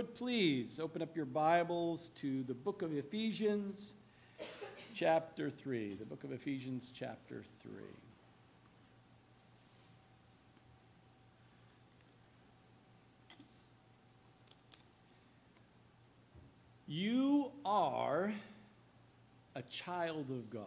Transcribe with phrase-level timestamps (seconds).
[0.00, 3.92] would please open up your Bibles to the book of Ephesians,
[4.94, 5.92] chapter 3.
[5.92, 7.72] The book of Ephesians, chapter 3.
[16.88, 18.32] You are
[19.54, 20.64] a child of God.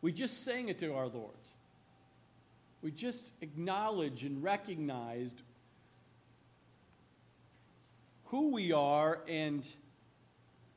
[0.00, 1.34] We just sang it to our Lord.
[2.80, 5.42] We just acknowledge and recognized
[8.32, 9.68] who we are and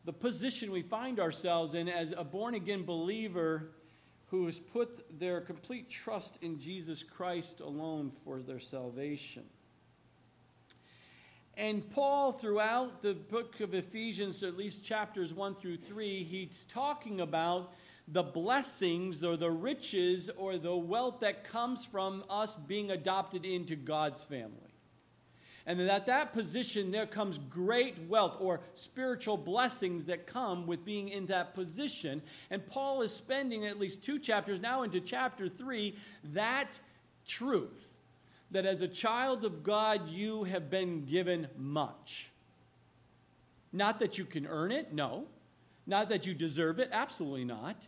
[0.04, 3.72] the position we find ourselves in as a born again believer
[4.26, 9.46] who has put their complete trust in Jesus Christ alone for their salvation.
[11.56, 17.22] And Paul, throughout the book of Ephesians, at least chapters 1 through 3, he's talking
[17.22, 17.74] about
[18.06, 23.78] the blessings or the riches or the wealth that comes from us being adopted into
[23.78, 24.65] God's family.
[25.68, 30.86] And that at that position, there comes great wealth or spiritual blessings that come with
[30.86, 32.22] being in that position.
[32.52, 36.80] And Paul is spending at least two chapters now into chapter three that
[37.26, 37.98] truth
[38.52, 42.30] that as a child of God, you have been given much.
[43.74, 45.26] Not that you can earn it, no.
[45.88, 47.88] Not that you deserve it, absolutely not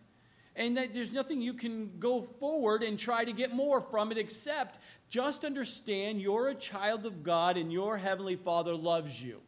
[0.58, 4.18] and that there's nothing you can go forward and try to get more from it
[4.18, 9.40] except just understand you're a child of God and your Heavenly Father loves you.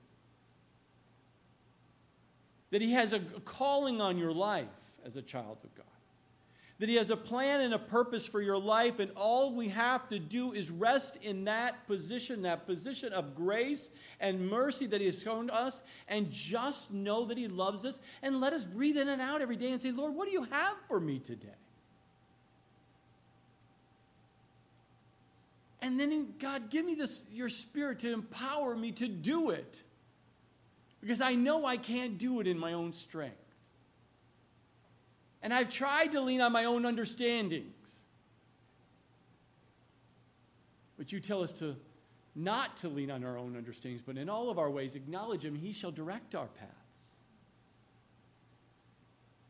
[2.71, 4.67] That He has a calling on your life
[5.03, 5.88] as a child of God
[6.79, 10.07] that He has a plan and a purpose for your life, and all we have
[10.09, 15.05] to do is rest in that position, that position of grace and mercy that He
[15.05, 19.09] has shown us, and just know that He loves us, and let us breathe in
[19.09, 21.49] and out every day and say, Lord, what do you have for me today?
[25.81, 29.81] And then, God, give me this, your spirit to empower me to do it.
[31.01, 33.37] Because I know I can't do it in my own strength.
[35.41, 37.73] And I've tried to lean on my own understandings.
[40.97, 41.77] But you tell us to
[42.35, 45.55] not to lean on our own understandings, but in all of our ways acknowledge Him,
[45.55, 47.15] He shall direct our paths.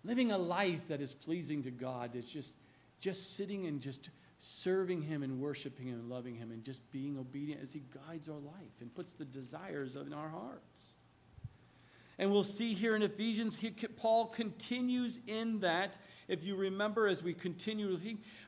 [0.03, 2.53] Living a life that is pleasing to God, is just,
[2.99, 4.09] just sitting and just
[4.39, 8.29] serving Him and worshiping Him and loving Him and just being obedient as He guides
[8.29, 10.93] our life and puts the desires in our hearts.
[12.19, 15.97] And we'll see here in Ephesians, he, Paul continues in that,
[16.27, 17.97] if you remember, as we continue.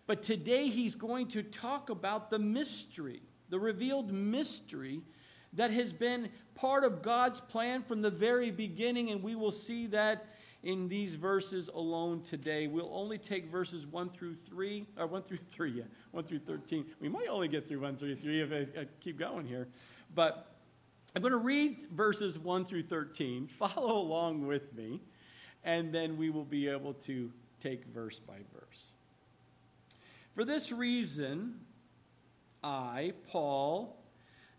[0.06, 5.02] But today he's going to talk about the mystery, the revealed mystery
[5.54, 9.10] that has been part of God's plan from the very beginning.
[9.10, 10.26] And we will see that
[10.64, 12.68] in these verses alone today.
[12.68, 16.86] We'll only take verses 1 through 3, or 1 through 3, yeah, 1 through 13.
[17.00, 19.70] We might only get through 1 through 3 if I, I keep going here.
[20.14, 20.51] But
[21.14, 23.48] I'm going to read verses 1 through 13.
[23.60, 25.02] Follow along with me,
[25.64, 28.92] and then we will be able to take verse by verse.
[30.36, 31.60] For this reason,
[32.64, 33.98] I, Paul,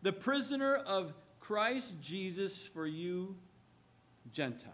[0.03, 3.37] the prisoner of Christ Jesus for you
[4.33, 4.73] Gentiles.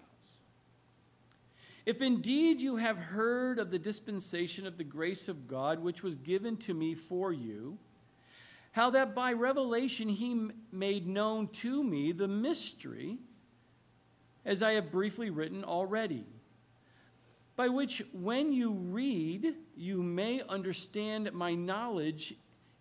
[1.86, 6.16] If indeed you have heard of the dispensation of the grace of God which was
[6.16, 7.78] given to me for you,
[8.78, 13.18] how that by revelation he made known to me the mystery,
[14.44, 16.24] as I have briefly written already,
[17.56, 22.34] by which when you read, you may understand my knowledge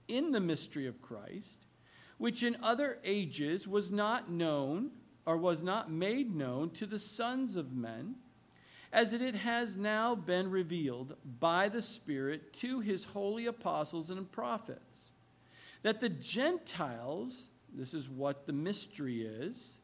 [0.08, 1.66] in the mystery of Christ,
[2.20, 4.92] which in other ages was not known
[5.26, 8.18] or was not made known to the sons of men,
[8.94, 15.14] as it has now been revealed by the Spirit to his holy apostles and prophets
[15.84, 19.82] that the Gentiles, this is what the mystery is,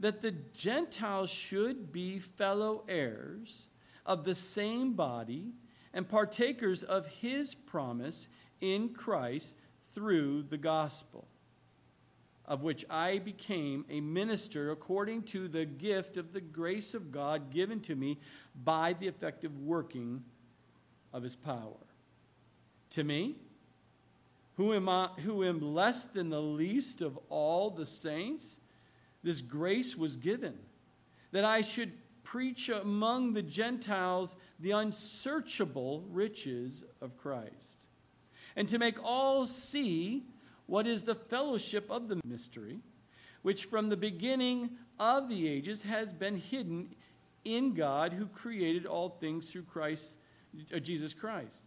[0.00, 3.68] that the Gentiles should be fellow heirs
[4.06, 5.52] of the same body
[5.92, 8.28] and partakers of his promise
[8.60, 11.26] in Christ through the gospel,
[12.46, 17.50] of which I became a minister according to the gift of the grace of God
[17.50, 18.18] given to me
[18.64, 20.22] by the effective working
[21.12, 21.86] of his power.
[22.90, 23.36] To me,
[24.58, 28.60] who am I who am less than the least of all the saints?
[29.22, 30.58] This grace was given
[31.30, 31.92] that I should
[32.24, 37.86] preach among the Gentiles the unsearchable riches of Christ
[38.56, 40.24] and to make all see
[40.66, 42.80] what is the fellowship of the mystery
[43.42, 46.96] which from the beginning of the ages has been hidden
[47.44, 50.18] in God who created all things through Christ
[50.74, 51.62] uh, Jesus Christ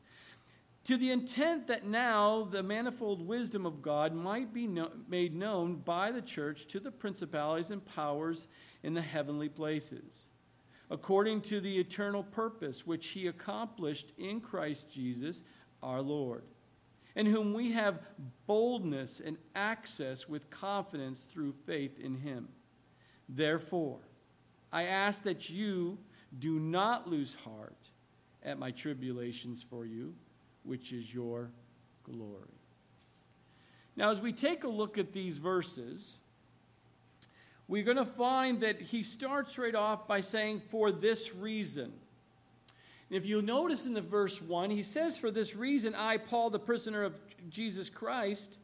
[0.83, 5.75] to the intent that now the manifold wisdom of God might be no, made known
[5.75, 8.47] by the church to the principalities and powers
[8.81, 10.29] in the heavenly places,
[10.89, 15.43] according to the eternal purpose which he accomplished in Christ Jesus
[15.83, 16.43] our Lord,
[17.15, 17.99] in whom we have
[18.47, 22.47] boldness and access with confidence through faith in him.
[23.29, 23.99] Therefore,
[24.71, 25.99] I ask that you
[26.37, 27.91] do not lose heart
[28.41, 30.15] at my tribulations for you
[30.63, 31.51] which is your
[32.03, 32.47] glory.
[33.95, 36.19] Now, as we take a look at these verses,
[37.67, 41.91] we're going to find that he starts right off by saying, For this reason.
[43.09, 46.59] if you'll notice in the verse 1, he says, For this reason, I, Paul, the
[46.59, 47.19] prisoner of
[47.49, 48.59] Jesus Christ,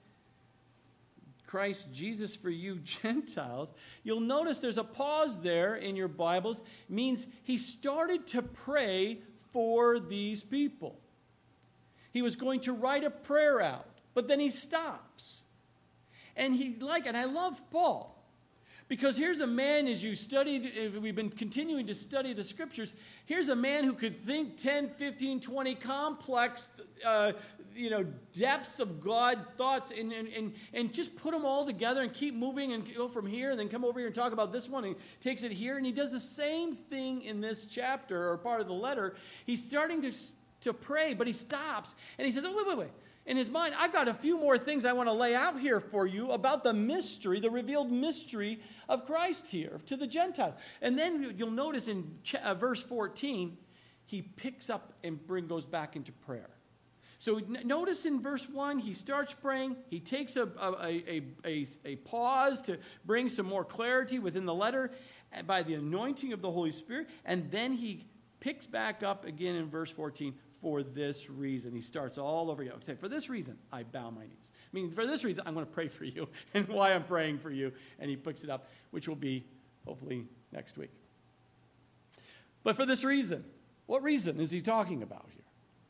[1.45, 3.73] Christ Jesus for you Gentiles.
[4.03, 9.19] You'll notice there's a pause there in your Bibles, it means he started to pray
[9.51, 10.99] for these people.
[12.17, 13.85] He was going to write a prayer out,
[14.15, 15.43] but then he stops.
[16.35, 18.17] And he like, and I love Paul.
[18.87, 22.95] Because here's a man, as you studied, we've been continuing to study the scriptures,
[23.27, 27.33] here's a man who could think 10, 15, 20 complex, uh,
[27.75, 28.03] you know,
[28.33, 32.33] depths of God thoughts and, and, and, and just put them all together and keep
[32.33, 34.85] moving and go from here and then come over here and talk about this one
[34.85, 35.77] and takes it here.
[35.77, 39.15] And he does the same thing in this chapter or part of the letter.
[39.45, 40.11] He's starting to
[40.61, 42.89] to pray, but he stops and he says, Oh, wait, wait, wait.
[43.27, 45.81] In his mind, I've got a few more things I want to lay out here
[45.81, 50.53] for you about the mystery, the revealed mystery of Christ here to the Gentiles.
[50.81, 52.09] And then you'll notice in
[52.41, 53.57] uh, verse 14,
[54.05, 56.49] he picks up and bring, goes back into prayer.
[57.19, 59.75] So notice in verse 1, he starts praying.
[59.89, 64.53] He takes a, a, a, a, a pause to bring some more clarity within the
[64.53, 64.91] letter
[65.45, 67.09] by the anointing of the Holy Spirit.
[67.25, 68.05] And then he
[68.39, 71.73] picks back up again in verse 14 for this reason.
[71.73, 72.81] He starts all over again.
[72.81, 74.51] Say, for this reason, I bow my knees.
[74.53, 77.39] I mean, for this reason, I'm going to pray for you and why I'm praying
[77.39, 77.71] for you.
[77.99, 79.43] And he picks it up, which will be
[79.85, 80.91] hopefully next week.
[82.63, 83.45] But for this reason,
[83.85, 85.29] what reason is he talking about?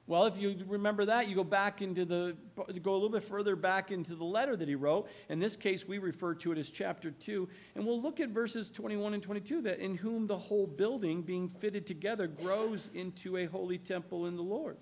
[0.07, 2.37] Well, if you remember that, you go back into the
[2.81, 5.09] go a little bit further back into the letter that he wrote.
[5.27, 8.71] In this case, we refer to it as chapter 2, and we'll look at verses
[8.71, 13.45] 21 and 22 that in whom the whole building being fitted together grows into a
[13.45, 14.77] holy temple in the Lord.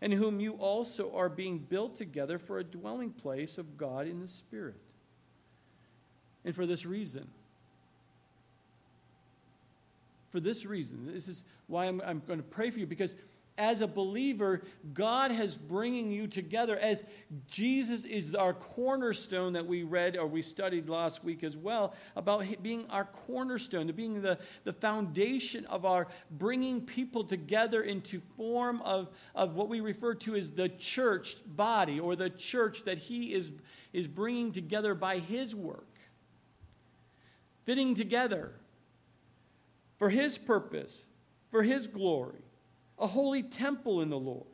[0.00, 4.08] And in whom you also are being built together for a dwelling place of God
[4.08, 4.74] in the Spirit.
[6.44, 7.28] And for this reason,
[10.32, 13.14] for this reason, this is why I'm, I'm going to pray for you because
[13.58, 14.62] as a believer,
[14.94, 17.04] God has bringing you together as
[17.50, 22.44] Jesus is our cornerstone that we read or we studied last week as well about
[22.62, 28.80] being our cornerstone, to being the, the foundation of our bringing people together into form
[28.82, 33.34] of, of what we refer to as the church body or the church that he
[33.34, 33.52] is,
[33.92, 35.86] is bringing together by his work.
[37.64, 38.52] Fitting together
[39.98, 41.06] for his purpose,
[41.50, 42.42] for his glory
[43.02, 44.46] a holy temple in the Lord,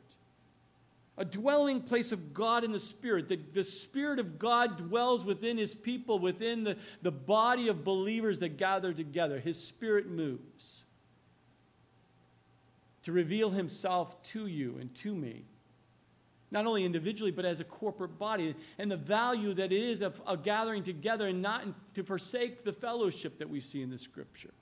[1.17, 3.29] a dwelling place of God in the Spirit.
[3.29, 8.39] The, the Spirit of God dwells within His people, within the, the body of believers
[8.39, 9.39] that gather together.
[9.39, 10.85] His Spirit moves
[13.03, 15.45] to reveal Himself to you and to me.
[16.51, 20.19] Not only individually, but as a corporate body, and the value that it is of,
[20.25, 21.63] of gathering together and not
[21.93, 24.53] to forsake the fellowship that we see in the scripture.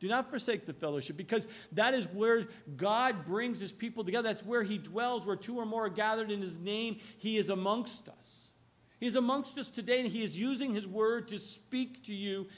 [0.00, 4.28] Do not forsake the fellowship because that is where God brings his people together.
[4.28, 6.98] That's where he dwells, where two or more are gathered in his name.
[7.18, 8.52] He is amongst us.
[9.00, 12.48] He is amongst us today, and he is using his word to speak to you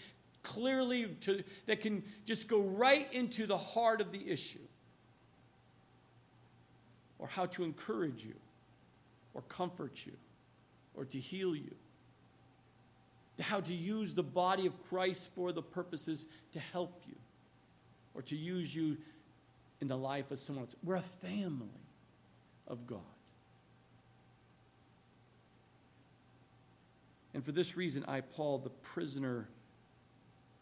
[0.42, 4.58] clearly to, that can just go right into the heart of the issue
[7.18, 8.36] or how to encourage you
[9.34, 10.12] or comfort you
[10.94, 11.74] or to heal you
[13.40, 17.14] how to use the body of Christ for the purposes to help you
[18.16, 18.96] or to use you
[19.80, 20.74] in the life of someone else.
[20.82, 21.68] We're a family
[22.66, 23.00] of God.
[27.34, 29.48] And for this reason, I, Paul, the prisoner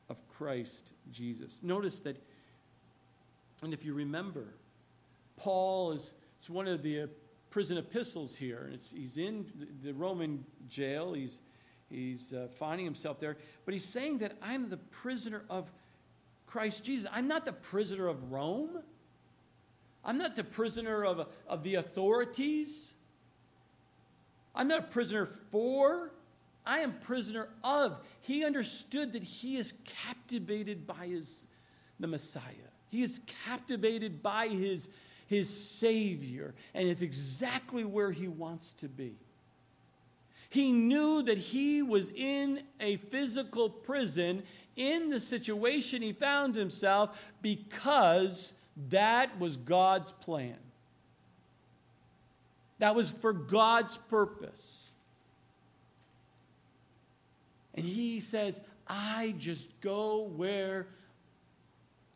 [0.08, 1.62] of Christ Jesus.
[1.62, 2.16] Notice that,
[3.62, 4.46] and if you remember,
[5.36, 6.12] Paul is
[6.44, 7.08] it's one of the
[7.48, 8.68] prison epistles here.
[8.74, 9.46] It's, he's in
[9.82, 11.14] the Roman jail.
[11.14, 11.38] He's,
[11.88, 13.38] he's uh, finding himself there.
[13.64, 15.70] But he's saying that I'm the prisoner of
[16.54, 17.10] Christ Jesus.
[17.12, 18.78] I'm not the prisoner of Rome.
[20.04, 22.94] I'm not the prisoner of, of the authorities.
[24.54, 26.12] I'm not a prisoner for.
[26.64, 27.98] I am prisoner of.
[28.20, 31.48] He understood that he is captivated by his
[31.98, 32.70] the Messiah.
[32.88, 34.90] He is captivated by his,
[35.26, 39.16] his Savior, and it's exactly where he wants to be.
[40.50, 44.44] He knew that he was in a physical prison
[44.76, 50.56] in the situation he found himself because that was God's plan.
[52.78, 54.90] That was for God's purpose.
[57.74, 60.88] And he says, I just go where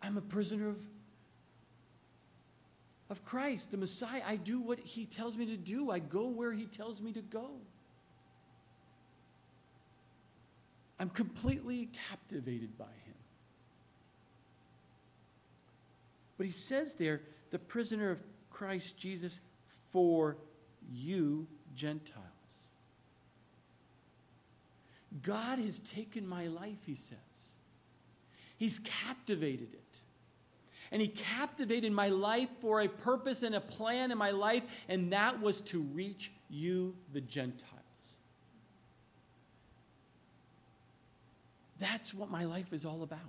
[0.02, 0.78] I'm a prisoner of,
[3.10, 4.22] of Christ, the Messiah.
[4.26, 7.22] I do what he tells me to do, I go where he tells me to
[7.22, 7.50] go.
[11.00, 13.14] I'm completely captivated by him.
[16.36, 19.40] But he says there, the prisoner of Christ Jesus
[19.90, 20.36] for
[20.90, 22.24] you Gentiles.
[25.22, 27.18] God has taken my life, he says.
[28.56, 30.00] He's captivated it.
[30.90, 35.12] And he captivated my life for a purpose and a plan in my life, and
[35.12, 37.77] that was to reach you, the Gentiles.
[41.78, 43.20] That's what my life is all about.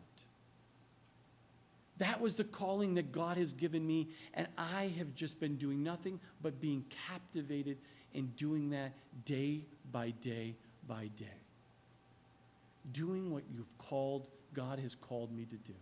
[1.98, 5.84] That was the calling that God has given me, and I have just been doing
[5.84, 7.78] nothing but being captivated
[8.14, 8.94] in doing that
[9.26, 10.56] day by day
[10.88, 11.26] by day.
[12.92, 15.74] Doing what you've called, God has called me to do.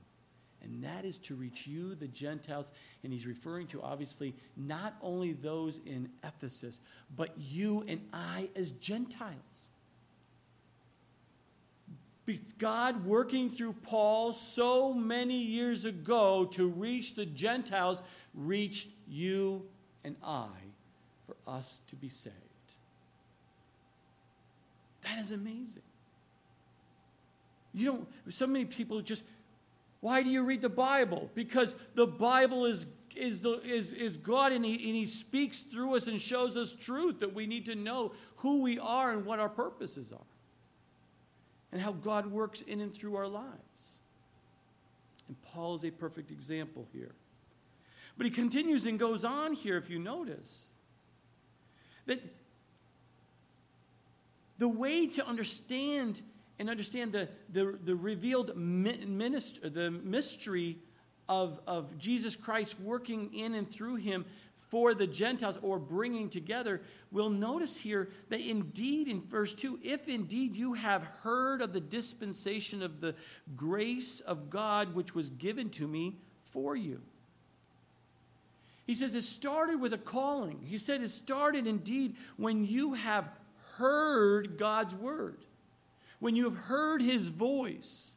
[0.64, 2.72] And that is to reach you, the Gentiles.
[3.04, 6.80] And he's referring to, obviously, not only those in Ephesus,
[7.16, 9.70] but you and I as Gentiles.
[12.58, 18.02] God working through Paul so many years ago to reach the Gentiles,
[18.34, 19.66] reached you
[20.04, 20.50] and I
[21.26, 22.36] for us to be saved.
[25.04, 25.84] That is amazing.
[27.74, 29.24] You don't, so many people just,
[30.02, 31.30] why do you read the Bible?
[31.34, 35.96] Because the Bible is, is, the, is, is God and he, and he speaks through
[35.96, 39.40] us and shows us truth that we need to know who we are and what
[39.40, 40.26] our purposes are
[41.72, 44.00] and how God works in and through our lives.
[45.28, 47.14] And Paul is a perfect example here.
[48.18, 50.72] But he continues and goes on here, if you notice,
[52.06, 52.22] that
[54.58, 56.22] the way to understand
[56.60, 60.78] and understand the, the, the revealed minister, the mystery
[61.30, 64.26] of, of Jesus Christ working in and through him
[64.70, 66.82] for the Gentiles or bringing together,
[67.12, 71.80] we'll notice here that indeed in verse 2 if indeed you have heard of the
[71.80, 73.16] dispensation of the
[73.56, 77.02] grace of God which was given to me for you.
[78.86, 80.62] He says it started with a calling.
[80.66, 83.30] He said it started indeed when you have
[83.76, 85.38] heard God's word,
[86.20, 88.16] when you have heard his voice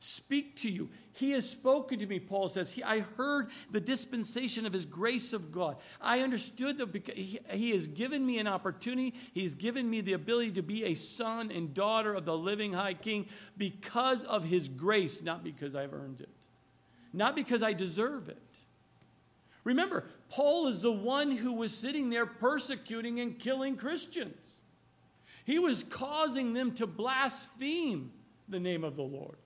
[0.00, 0.88] speak to you.
[1.18, 2.70] He has spoken to me, Paul says.
[2.70, 5.76] He, I heard the dispensation of his grace of God.
[6.00, 9.14] I understood that because he, he has given me an opportunity.
[9.34, 12.94] He's given me the ability to be a son and daughter of the living high
[12.94, 16.48] king because of his grace, not because I've earned it,
[17.12, 18.60] not because I deserve it.
[19.64, 24.60] Remember, Paul is the one who was sitting there persecuting and killing Christians.
[25.44, 28.12] He was causing them to blaspheme
[28.48, 29.36] the name of the Lord.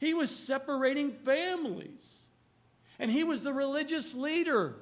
[0.00, 2.28] He was separating families.
[2.98, 4.76] And he was the religious leader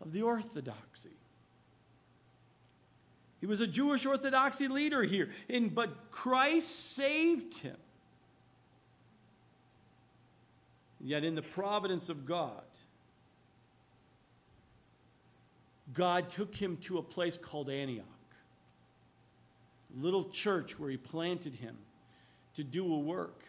[0.00, 1.10] of the orthodoxy.
[3.40, 7.76] He was a Jewish orthodoxy leader here, and, but Christ saved him.
[11.00, 12.62] Yet, in the providence of God,
[15.92, 18.11] God took him to a place called Antioch
[19.96, 21.76] little church where he planted him
[22.54, 23.44] to do a work.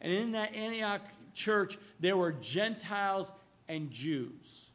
[0.00, 1.02] And in that Antioch
[1.34, 3.32] church, there were Gentiles
[3.68, 4.70] and Jews.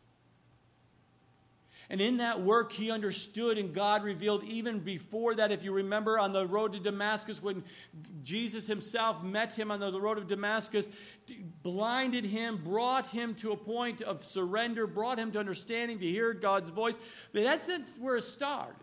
[1.91, 5.51] And in that work, he understood and God revealed even before that.
[5.51, 7.63] If you remember on the road to Damascus, when
[8.21, 10.87] Jesus himself met him on the road of Damascus,
[11.63, 16.33] blinded him, brought him to a point of surrender, brought him to understanding, to hear
[16.33, 16.99] God's voice.
[17.33, 18.78] But that's where it started.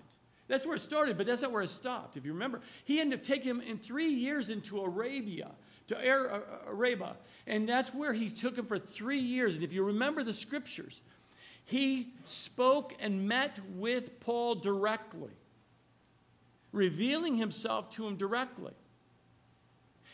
[0.49, 2.17] That's where it started, but that's not where it stopped.
[2.17, 5.50] If you remember, he ended up taking him in three years into Arabia,
[5.88, 9.57] to Arabia, and that's where he took him for three years.
[9.57, 11.03] And if you remember the scriptures,
[11.65, 15.33] he spoke and met with Paul directly,
[16.73, 18.73] revealing himself to him directly.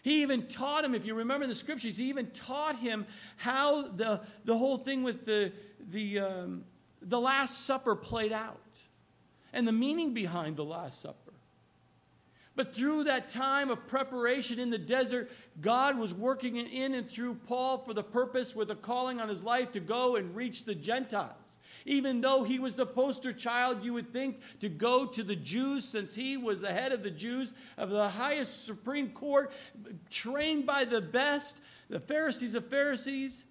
[0.03, 4.21] He even taught him, if you remember the scriptures, he even taught him how the,
[4.45, 5.53] the whole thing with the,
[5.91, 6.65] the, um,
[7.03, 8.83] the Last Supper played out
[9.53, 11.33] and the meaning behind the Last Supper.
[12.55, 15.31] But through that time of preparation in the desert,
[15.61, 19.43] God was working in and through Paul for the purpose with a calling on his
[19.43, 21.37] life to go and reach the Gentiles.
[21.85, 25.85] Even though he was the poster child, you would think, to go to the Jews,
[25.85, 29.51] since he was the head of the Jews of the highest Supreme Court,
[30.11, 33.45] trained by the best, the Pharisees of Pharisees,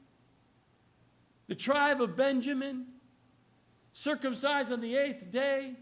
[1.48, 2.86] the tribe of Benjamin,
[3.92, 5.74] circumcised on the eighth day,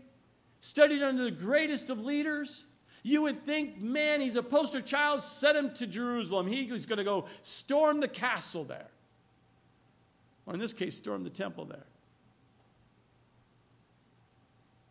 [0.62, 2.66] studied under the greatest of leaders.
[3.04, 6.48] You would think, man, he's a poster child, send him to Jerusalem.
[6.48, 8.88] He was going to go storm the castle there.
[10.46, 11.86] Or in this case, storm the temple there.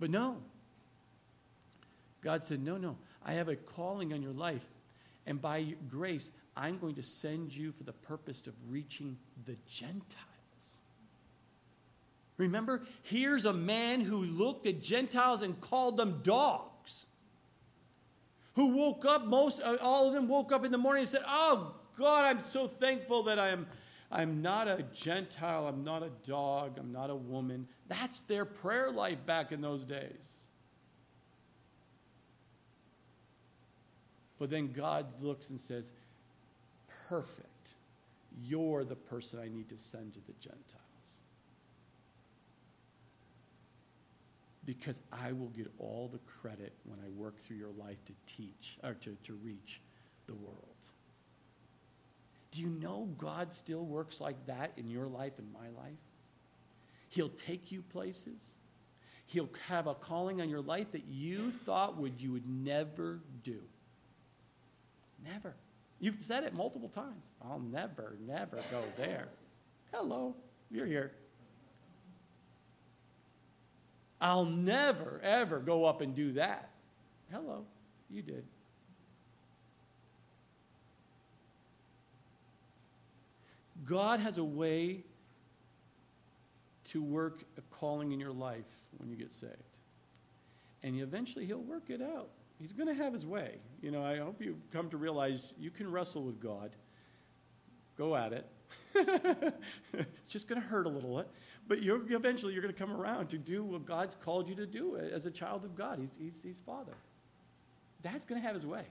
[0.00, 0.36] But no.
[2.22, 2.96] God said, No, no.
[3.24, 4.66] I have a calling on your life.
[5.26, 10.27] And by grace, I'm going to send you for the purpose of reaching the Gentiles.
[12.38, 17.04] Remember, here's a man who looked at Gentiles and called them dogs.
[18.54, 21.22] Who woke up, most uh, all of them woke up in the morning and said,
[21.26, 23.66] Oh God, I'm so thankful that I am
[24.10, 27.68] I'm not a Gentile, I'm not a dog, I'm not a woman.
[27.88, 30.44] That's their prayer life back in those days.
[34.38, 35.92] But then God looks and says,
[37.08, 37.74] Perfect.
[38.40, 40.77] You're the person I need to send to the Gentiles.
[44.68, 48.76] Because I will get all the credit when I work through your life to teach
[48.84, 49.80] or to, to reach
[50.26, 50.58] the world.
[52.50, 55.96] Do you know God still works like that in your life and my life?
[57.08, 58.56] He'll take you places.
[59.24, 63.60] He'll have a calling on your life that you thought would you would never do.
[65.24, 65.54] Never.
[65.98, 67.30] You've said it multiple times.
[67.40, 69.28] I'll never, never go there.
[69.94, 70.36] Hello,
[70.70, 71.12] you're here.
[74.20, 76.70] I'll never, ever go up and do that.
[77.30, 77.64] Hello,
[78.10, 78.44] you did.
[83.84, 85.04] God has a way
[86.84, 88.64] to work a calling in your life
[88.98, 89.54] when you get saved.
[90.82, 92.28] And eventually he'll work it out.
[92.60, 93.56] He's going to have his way.
[93.80, 96.70] You know, I hope you come to realize you can wrestle with God.
[97.96, 98.46] Go at it.
[98.94, 101.28] It's just going to hurt a little bit.
[101.66, 104.66] But you're, eventually you're going to come around to do what God's called you to
[104.66, 105.98] do as a child of God.
[105.98, 106.94] He's, he's, he's Father.
[108.02, 108.84] Dad's going to have his way.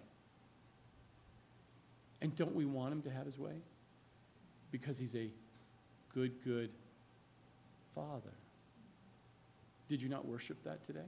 [2.21, 3.53] And don't we want him to have his way?
[4.71, 5.29] Because he's a
[6.13, 6.69] good, good
[7.93, 8.33] Father.
[9.87, 10.99] Did you not worship that today?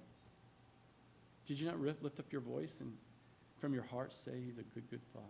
[1.46, 2.94] Did you not lift up your voice and
[3.60, 5.26] from your heart say he's a good, good Father?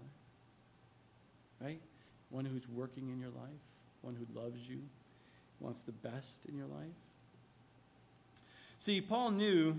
[1.62, 1.82] Right?
[2.29, 3.61] One who's working in your life,
[4.01, 4.81] one who loves you,
[5.59, 6.95] wants the best in your life.
[8.77, 9.75] See, Paul knew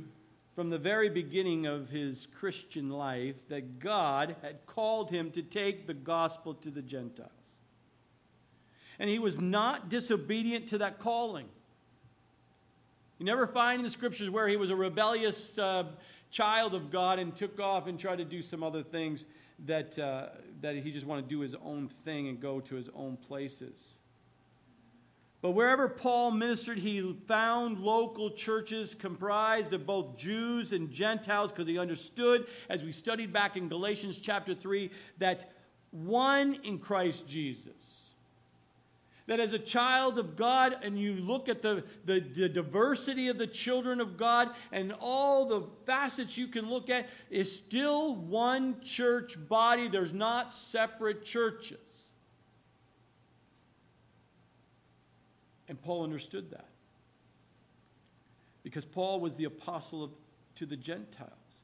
[0.55, 5.87] from the very beginning of his Christian life that God had called him to take
[5.87, 7.31] the gospel to the Gentiles.
[8.99, 11.47] And he was not disobedient to that calling.
[13.19, 15.85] You never find in the scriptures where he was a rebellious uh,
[16.31, 19.25] child of God and took off and tried to do some other things
[19.67, 20.29] that, uh,
[20.61, 23.99] that he just wanted to do his own thing and go to his own places.
[25.43, 31.67] But wherever Paul ministered, he found local churches comprised of both Jews and Gentiles because
[31.67, 35.51] he understood, as we studied back in Galatians chapter 3, that
[35.91, 38.00] one in Christ Jesus
[39.27, 43.39] that as a child of God and you look at the, the, the, diversity of
[43.39, 48.81] the children of God and all the facets you can look at, is still one
[48.83, 49.89] church body.
[49.89, 52.13] There's not separate churches.
[55.69, 56.67] And Paul understood that.
[58.65, 60.11] Because Paul was the apostle of,
[60.57, 61.63] to the Gentiles.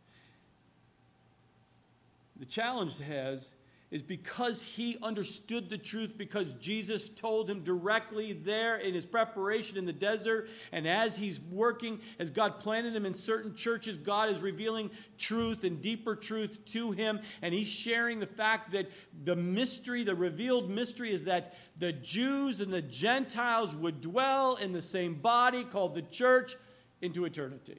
[2.38, 3.50] The challenge has
[3.96, 9.78] is because he understood the truth, because Jesus told him directly there in his preparation
[9.78, 10.50] in the desert.
[10.70, 15.64] And as he's working, as God planted him in certain churches, God is revealing truth
[15.64, 17.20] and deeper truth to him.
[17.40, 18.90] And he's sharing the fact that
[19.24, 24.74] the mystery, the revealed mystery, is that the Jews and the Gentiles would dwell in
[24.74, 26.54] the same body called the church
[27.00, 27.78] into eternity.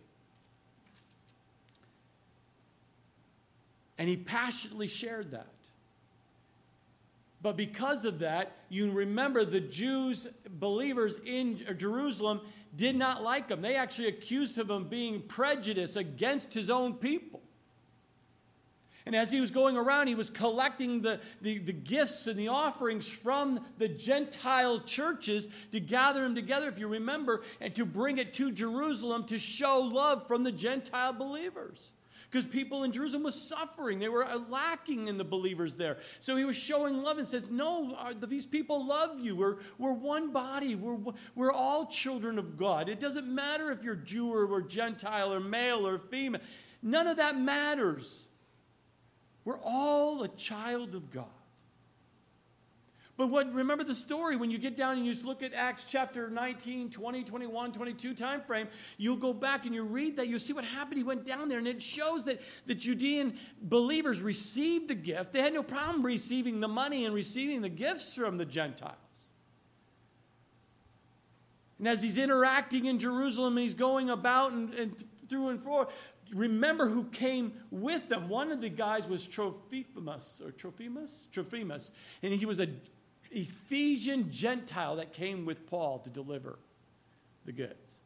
[4.00, 5.54] And he passionately shared that.
[7.48, 12.42] But because of that, you remember the Jews, believers in Jerusalem,
[12.76, 13.62] did not like him.
[13.62, 17.42] They actually accused him of being prejudiced against his own people.
[19.06, 22.50] And as he was going around, he was collecting the, the, the, gifts and the
[22.50, 28.18] offerings from the Gentile churches to gather them together, if you remember, and to bring
[28.18, 31.94] it to Jerusalem to show love from the Gentile believers.
[32.30, 34.00] Because people in Jerusalem was suffering.
[34.00, 35.98] They were uh, lacking in the believers there.
[36.20, 39.36] So he was showing love and says, No, uh, these people love you.
[39.36, 40.76] We're, we're one body.
[40.76, 41.00] We're,
[41.36, 42.90] we're all children of God.
[42.90, 46.42] It doesn't matter if you're Jew or, or Gentile or male or female.
[46.82, 48.28] None of that matters.
[49.46, 51.28] We're all a child of God.
[53.18, 55.86] But what, remember the story when you get down and you just look at Acts
[55.86, 60.40] chapter 19, 20, 21, 22 time frame, you'll go back and you read that, you'll
[60.40, 61.00] see what happened.
[61.00, 65.34] He went down there and it shows that the Judean believers received the gift.
[65.34, 68.94] They had no problem receiving the money and receiving the gifts from the Gentiles.
[71.80, 76.14] And as he's interacting in Jerusalem and he's going about and, and through and forth,
[76.34, 78.30] remember who came with them.
[78.30, 81.30] One of the guys was Trophimus or Trophimus?
[81.32, 81.92] Trophimus.
[82.22, 82.68] And he was a
[83.32, 86.60] Ephesian Gentile that came with Paul to deliver
[87.46, 88.00] the goods.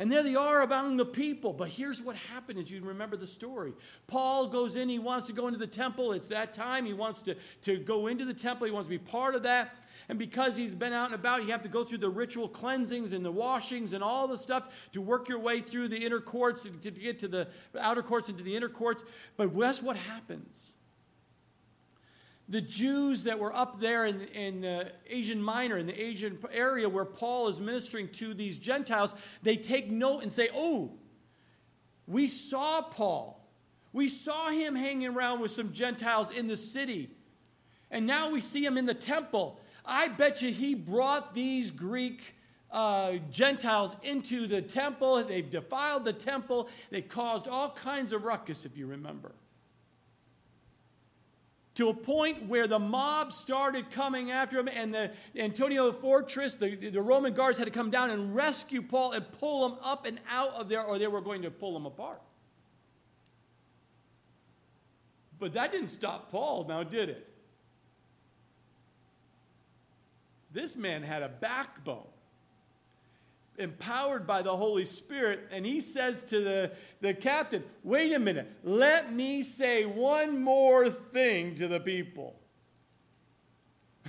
[0.00, 1.52] And there they are among the people.
[1.52, 3.74] But here's what happened as you remember the story.
[4.06, 6.12] Paul goes in, he wants to go into the temple.
[6.12, 6.86] It's that time.
[6.86, 9.76] He wants to, to go into the temple, he wants to be part of that.
[10.08, 13.12] And because he's been out and about, you have to go through the ritual cleansings
[13.12, 16.62] and the washings and all the stuff to work your way through the inner courts
[16.62, 17.46] to get to the
[17.78, 19.04] outer courts into the inner courts.
[19.36, 20.76] But guess what happens?
[22.50, 26.88] The Jews that were up there in, in the Asian Minor, in the Asian area
[26.88, 30.98] where Paul is ministering to these Gentiles, they take note and say, Oh,
[32.08, 33.48] we saw Paul.
[33.92, 37.10] We saw him hanging around with some Gentiles in the city.
[37.88, 39.60] And now we see him in the temple.
[39.84, 42.34] I bet you he brought these Greek
[42.72, 45.22] uh, Gentiles into the temple.
[45.22, 46.68] They've defiled the temple.
[46.90, 49.34] They caused all kinds of ruckus, if you remember
[51.80, 56.76] to a point where the mob started coming after him, and the Antonia fortress, the,
[56.76, 60.18] the Roman guards had to come down and rescue Paul and pull him up and
[60.30, 62.20] out of there, or they were going to pull him apart.
[65.38, 67.26] But that didn't stop Paul, now did it?
[70.52, 72.09] This man had a backbone
[73.58, 78.50] empowered by the Holy Spirit, and he says to the, the captain, Wait a minute,
[78.62, 82.40] let me say one more thing to the people.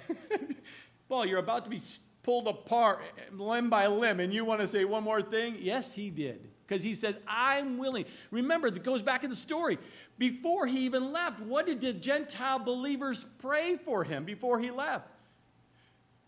[1.09, 1.81] Paul, you're about to be
[2.23, 3.01] pulled apart
[3.33, 5.57] limb by limb, and you want to say one more thing?
[5.59, 6.47] Yes, he did.
[6.67, 8.05] Because he says, I'm willing.
[8.29, 9.77] Remember, that goes back in the story.
[10.17, 15.09] Before he even left, what did the Gentile believers pray for him before he left?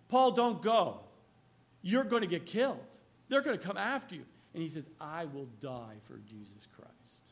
[0.10, 1.00] Paul, don't go.
[1.82, 2.93] You're going to get killed.
[3.34, 4.26] They're going to come after you.
[4.54, 7.32] And he says, I will die for Jesus Christ.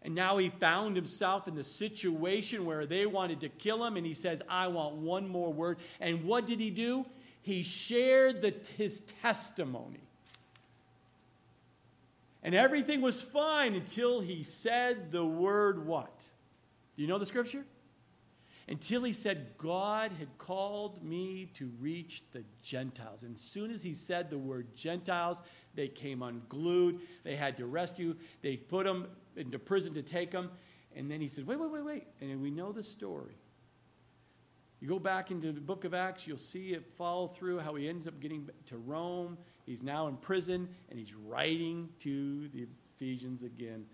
[0.00, 4.06] And now he found himself in the situation where they wanted to kill him, and
[4.06, 5.80] he says, I want one more word.
[6.00, 7.04] And what did he do?
[7.42, 10.00] He shared the, his testimony.
[12.42, 16.24] And everything was fine until he said the word what?
[16.96, 17.66] Do you know the scripture?
[18.68, 23.22] Until he said, God had called me to reach the Gentiles.
[23.22, 25.40] And as soon as he said the word Gentiles,
[25.74, 27.00] they came unglued.
[27.24, 28.16] They had to rescue.
[28.42, 30.50] They put him into prison to take him.
[30.94, 32.06] And then he said, Wait, wait, wait, wait.
[32.20, 33.36] And we know the story.
[34.80, 37.88] You go back into the book of Acts, you'll see it follow through how he
[37.88, 39.38] ends up getting to Rome.
[39.64, 43.86] He's now in prison, and he's writing to the Ephesians again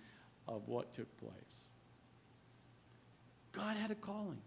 [0.47, 1.69] of what took place.
[3.53, 4.39] God had a calling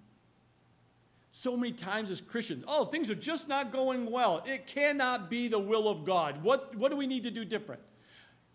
[1.32, 4.44] so many times as Christians, oh, things are just not going well.
[4.46, 6.44] It cannot be the will of God.
[6.44, 7.82] What, what do we need to do different?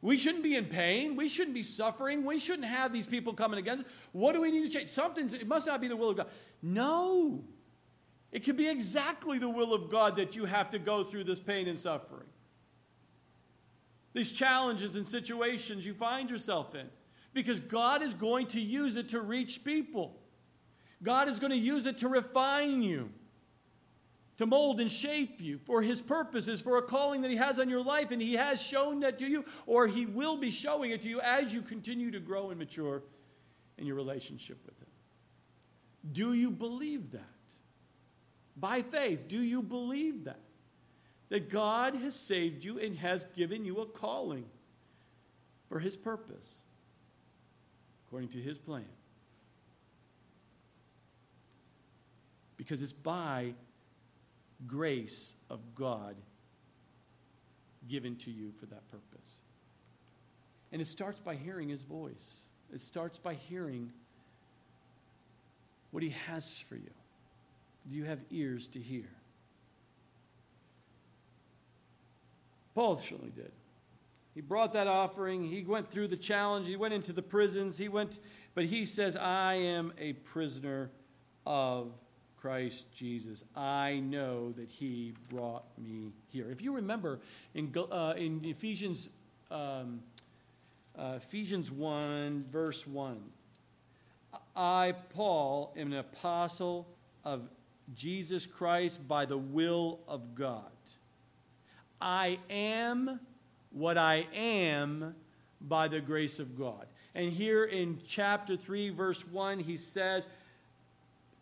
[0.02, 1.16] We shouldn't be in pain.
[1.16, 2.24] We shouldn't be suffering.
[2.24, 3.90] We shouldn't have these people coming against us.
[4.12, 4.90] What do we need to change?
[4.90, 6.28] Something's, it must not be the will of God.
[6.62, 7.42] No.
[8.30, 11.40] It could be exactly the will of God that you have to go through this
[11.40, 12.26] pain and suffering.
[14.12, 16.88] These challenges and situations you find yourself in.
[17.32, 20.18] Because God is going to use it to reach people.
[21.02, 23.10] God is going to use it to refine you,
[24.38, 27.68] to mold and shape you for His purposes, for a calling that He has on
[27.68, 28.10] your life.
[28.10, 31.20] And He has shown that to you, or He will be showing it to you
[31.20, 33.02] as you continue to grow and mature
[33.78, 34.88] in your relationship with Him.
[36.12, 37.22] Do you believe that?
[38.56, 40.40] By faith, do you believe that?
[41.28, 44.46] That God has saved you and has given you a calling
[45.68, 46.62] for His purpose,
[48.06, 48.86] according to His plan.
[52.56, 53.54] Because it's by
[54.66, 56.16] grace of God
[57.88, 59.38] given to you for that purpose.
[60.72, 62.46] And it starts by hearing his voice.
[62.72, 63.92] It starts by hearing
[65.90, 66.90] what he has for you.
[67.88, 69.08] Do you have ears to hear?
[72.74, 73.52] Paul surely did.
[74.34, 75.44] He brought that offering.
[75.44, 76.66] He went through the challenge.
[76.66, 77.78] He went into the prisons.
[77.78, 78.18] He went,
[78.54, 80.90] but he says, I am a prisoner
[81.46, 81.92] of
[82.40, 83.44] Christ Jesus.
[83.56, 86.50] I know that he brought me here.
[86.50, 87.20] If you remember
[87.54, 89.10] in, uh, in Ephesians,
[89.50, 90.00] um,
[90.98, 93.20] uh, Ephesians 1, verse 1,
[94.54, 96.86] I, Paul, am an apostle
[97.24, 97.48] of
[97.94, 100.62] Jesus Christ by the will of God.
[102.00, 103.20] I am
[103.70, 105.14] what I am
[105.60, 106.86] by the grace of God.
[107.14, 110.26] And here in chapter 3, verse 1, he says,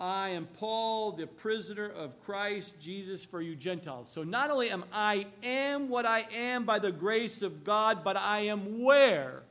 [0.01, 4.11] I am Paul, the prisoner of Christ Jesus for you Gentiles.
[4.11, 8.17] So not only am I am what I am by the grace of God, but
[8.17, 9.43] I am where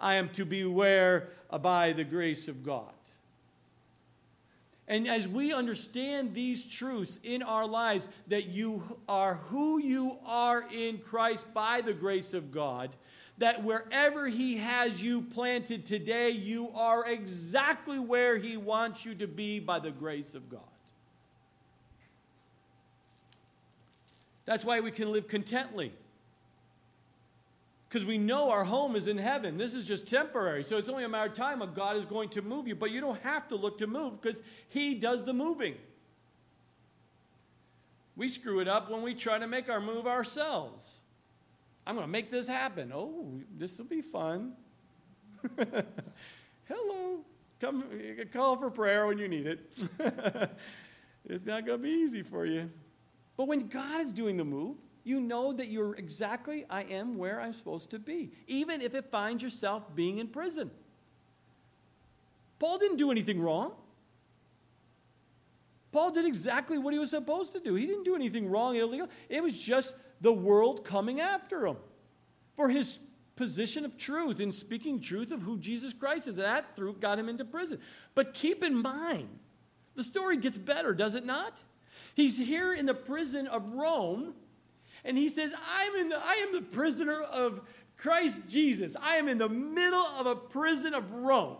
[0.00, 2.92] I am to be where uh, by the grace of God.
[4.88, 10.64] And as we understand these truths in our lives, that you are who you are
[10.72, 12.90] in Christ by the grace of God,
[13.38, 19.26] that wherever He has you planted today, you are exactly where He wants you to
[19.26, 20.60] be by the grace of God.
[24.44, 25.90] That's why we can live contently
[27.88, 29.56] because we know our home is in heaven.
[29.56, 30.64] This is just temporary.
[30.64, 32.74] So it's only a matter of time of God is going to move you.
[32.74, 35.76] But you don't have to look to move because He does the moving.
[38.16, 41.00] We screw it up when we try to make our move ourselves.
[41.86, 42.92] I'm going to make this happen.
[42.92, 44.54] Oh, this will be fun.
[46.68, 47.20] Hello.
[47.60, 47.84] Come
[48.32, 49.60] call for prayer when you need it.
[51.28, 52.70] it's not going to be easy for you.
[53.36, 57.40] But when God is doing the move, you know that you're exactly, I am where
[57.40, 60.70] I'm supposed to be, even if it finds yourself being in prison.
[62.58, 63.72] Paul didn't do anything wrong.
[65.92, 67.74] Paul did exactly what he was supposed to do.
[67.74, 69.08] He didn't do anything wrong, illegal.
[69.28, 71.76] It was just the world coming after him
[72.54, 72.98] for his
[73.36, 76.36] position of truth in speaking truth of who Jesus Christ is.
[76.36, 77.80] That through got him into prison.
[78.14, 79.28] But keep in mind,
[79.94, 81.62] the story gets better, does it not?
[82.14, 84.34] He's here in the prison of Rome
[85.04, 87.60] and he says, I'm in the, I am the prisoner of
[87.96, 88.96] Christ Jesus.
[89.00, 91.56] I am in the middle of a prison of Rome.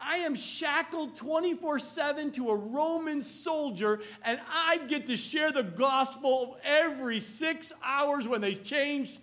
[0.00, 5.62] I am shackled 24 7 to a Roman soldier, and I get to share the
[5.62, 9.18] gospel every six hours when they change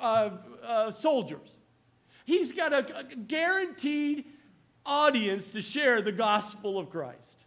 [0.00, 0.30] uh,
[0.64, 1.58] uh, soldiers.
[2.24, 4.24] He's got a, a guaranteed
[4.86, 7.46] audience to share the gospel of Christ.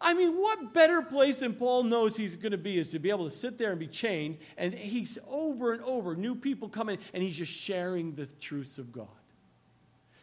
[0.00, 3.10] I mean, what better place than Paul knows he's going to be is to be
[3.10, 6.98] able to sit there and be chained, and he's over and over, new people coming,
[7.12, 9.08] and he's just sharing the truths of God.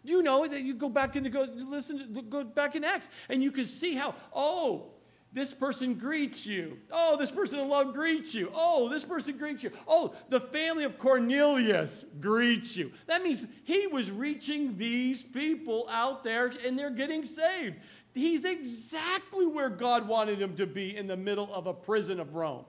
[0.08, 3.44] You know that you go back into go listen to, go back in Acts, and
[3.44, 4.92] you can see how oh
[5.34, 6.80] this person greets you.
[6.92, 8.52] Oh, this person in love greets you.
[8.56, 9.72] Oh, this person greets you.
[9.88, 12.92] Oh, the family of Cornelius greets you.
[13.08, 17.76] That means he was reaching these people out there and they're getting saved.
[18.14, 22.34] He's exactly where God wanted him to be in the middle of a prison of
[22.34, 22.66] Rome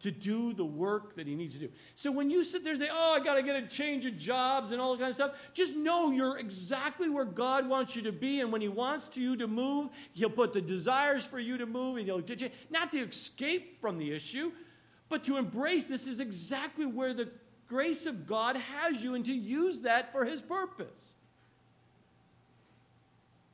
[0.00, 1.70] to do the work that he needs to do.
[1.94, 4.18] So when you sit there and say, Oh, I got to get a change of
[4.18, 8.02] jobs and all that kind of stuff, just know you're exactly where God wants you
[8.02, 8.40] to be.
[8.40, 11.66] And when he wants to you to move, he'll put the desires for you to
[11.66, 14.52] move and he'll get you, not to escape from the issue,
[15.08, 17.30] but to embrace this is exactly where the
[17.66, 21.14] grace of God has you and to use that for his purpose.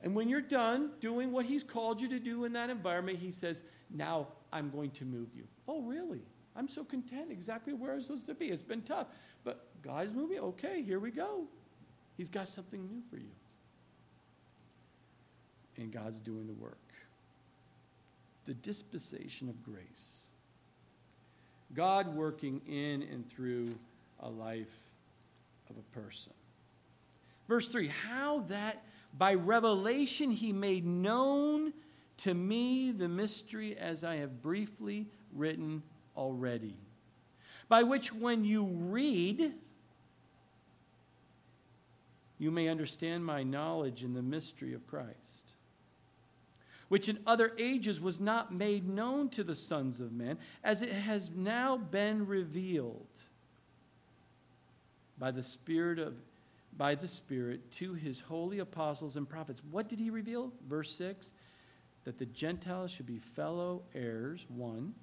[0.02, 3.30] And when you're done doing what He's called you to do in that environment, He
[3.30, 5.44] says, Now I'm going to move you.
[5.68, 6.22] Oh, really?
[6.54, 8.46] I'm so content exactly where I'm supposed to be.
[8.46, 9.06] It's been tough.
[9.44, 10.38] But God's moving.
[10.38, 11.44] Okay, here we go.
[12.16, 13.32] He's got something new for you.
[15.78, 16.76] And God's doing the work.
[18.44, 20.28] The dispensation of grace.
[21.74, 23.74] God working in and through
[24.20, 24.90] a life
[25.70, 26.34] of a person.
[27.48, 28.82] Verse 3 How that
[29.16, 31.72] by revelation, he made known
[32.18, 35.82] to me the mystery as I have briefly written
[36.16, 36.76] already.
[37.68, 39.52] By which, when you read,
[42.38, 45.54] you may understand my knowledge in the mystery of Christ,
[46.88, 50.92] which in other ages was not made known to the sons of men, as it
[50.92, 53.06] has now been revealed
[55.18, 56.14] by the Spirit of
[56.76, 59.62] by the Spirit to his holy apostles and prophets.
[59.70, 60.52] What did he reveal?
[60.66, 61.30] Verse 6
[62.04, 64.94] that the Gentiles should be fellow heirs, one,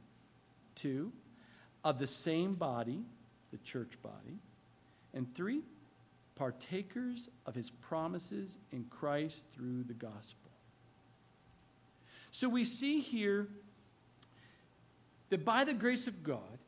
[0.80, 1.12] two,
[1.84, 3.04] of the same body,
[3.52, 4.40] the church body,
[5.14, 5.62] and three,
[6.36, 10.52] partakers of his promises in Christ through the gospel.
[12.32, 13.48] So we see here
[15.30, 16.60] that by the grace of God,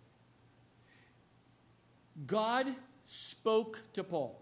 [2.28, 2.68] God
[3.06, 4.42] spoke to Paul.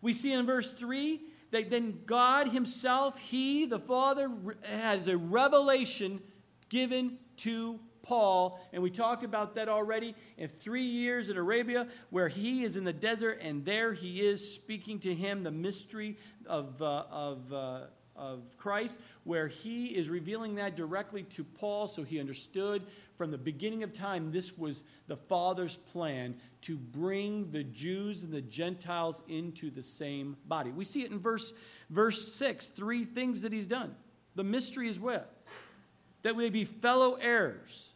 [0.00, 4.30] We see in verse 3 that then God Himself, He, the Father,
[4.64, 6.20] has a revelation
[6.68, 12.28] given to Paul, and we talked about that already in three years in Arabia, where
[12.28, 16.16] he is in the desert, and there he is speaking to him the mystery
[16.46, 17.80] of, uh, of, uh,
[18.16, 22.82] of Christ, where he is revealing that directly to Paul so he understood
[23.18, 28.32] from the beginning of time this was the Father's plan to bring the Jews and
[28.32, 30.70] the Gentiles into the same body.
[30.70, 31.52] We see it in verse,
[31.90, 33.94] verse 6, three things that he's done.
[34.34, 35.34] The mystery is what?
[36.22, 37.87] That we be fellow heirs.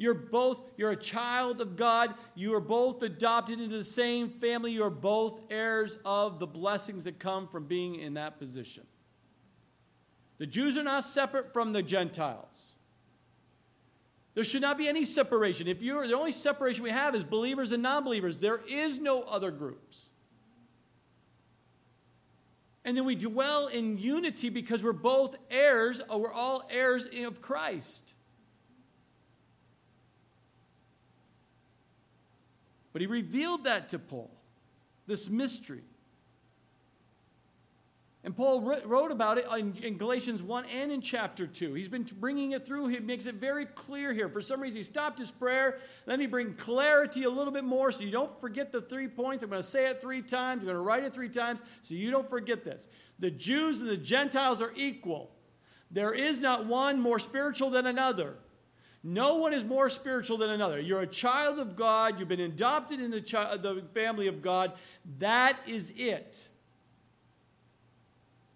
[0.00, 2.14] You're both, you're a child of God.
[2.34, 4.72] You are both adopted into the same family.
[4.72, 8.86] You are both heirs of the blessings that come from being in that position.
[10.38, 12.76] The Jews are not separate from the Gentiles.
[14.32, 15.68] There should not be any separation.
[15.68, 19.50] If you're the only separation we have is believers and non-believers, there is no other
[19.50, 20.12] groups.
[22.86, 27.42] And then we dwell in unity because we're both heirs, or we're all heirs of
[27.42, 28.14] Christ.
[32.92, 34.30] But he revealed that to Paul,
[35.06, 35.82] this mystery.
[38.22, 39.46] And Paul wrote about it
[39.82, 41.72] in Galatians 1 and in chapter 2.
[41.72, 42.88] He's been bringing it through.
[42.88, 44.28] He makes it very clear here.
[44.28, 45.78] For some reason, he stopped his prayer.
[46.04, 49.42] Let me bring clarity a little bit more so you don't forget the three points.
[49.42, 50.60] I'm going to say it three times.
[50.60, 52.88] I'm going to write it three times so you don't forget this.
[53.20, 55.30] The Jews and the Gentiles are equal.
[55.90, 58.34] There is not one more spiritual than another.
[59.02, 60.78] No one is more spiritual than another.
[60.78, 62.18] You're a child of God.
[62.18, 64.72] You've been adopted in the, chi- the family of God.
[65.18, 66.50] That is it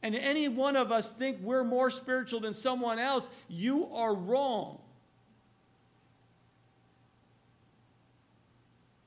[0.04, 4.78] and any one of us think we're more spiritual than someone else, you are wrong.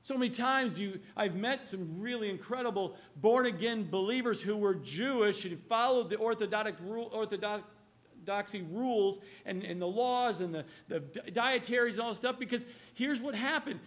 [0.02, 5.44] So many times you, I've met some really incredible born again believers who were Jewish
[5.44, 7.10] and followed the orthodox rule,
[8.28, 12.64] orthodoxy rules and, and the laws and the, the dietaries and all this stuff because
[12.94, 13.80] here's what happened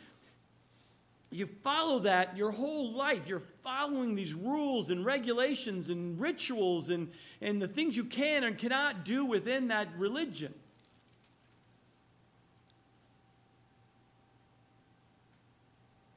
[1.34, 3.25] you follow that your whole life.
[3.25, 8.58] You're following these rules and regulations and rituals and, and the things you can and
[8.58, 10.54] cannot do within that religion.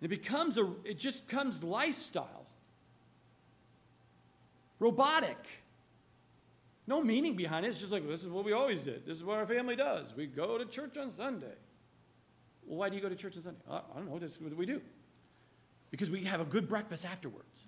[0.02, 2.46] It becomes a, it just becomes lifestyle.
[4.80, 5.63] Robotic.
[6.86, 7.70] No meaning behind it.
[7.70, 9.06] It's just like, this is what we always did.
[9.06, 10.14] This is what our family does.
[10.14, 11.54] We go to church on Sunday.
[12.66, 13.60] Well, why do you go to church on Sunday?
[13.70, 14.18] I don't know.
[14.18, 14.80] That's what we do
[15.94, 17.66] because we have a good breakfast afterwards.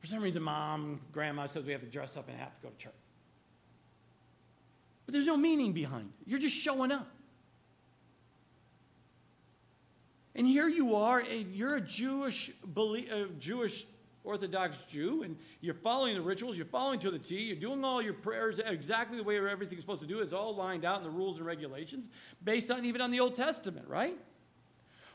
[0.00, 2.70] For some reason, mom, grandma says we have to dress up and have to go
[2.70, 2.94] to church.
[5.04, 6.30] But there's no meaning behind it.
[6.30, 7.06] You're just showing up.
[10.34, 13.84] And here you are, you're a Jewish, a uh, Jewish
[14.22, 18.02] Orthodox Jew, and you're following the rituals, you're following to the T, you're doing all
[18.02, 20.20] your prayers exactly the way everything's supposed to do.
[20.20, 22.08] It's all lined out in the rules and regulations,
[22.44, 24.16] based on even on the Old Testament, right?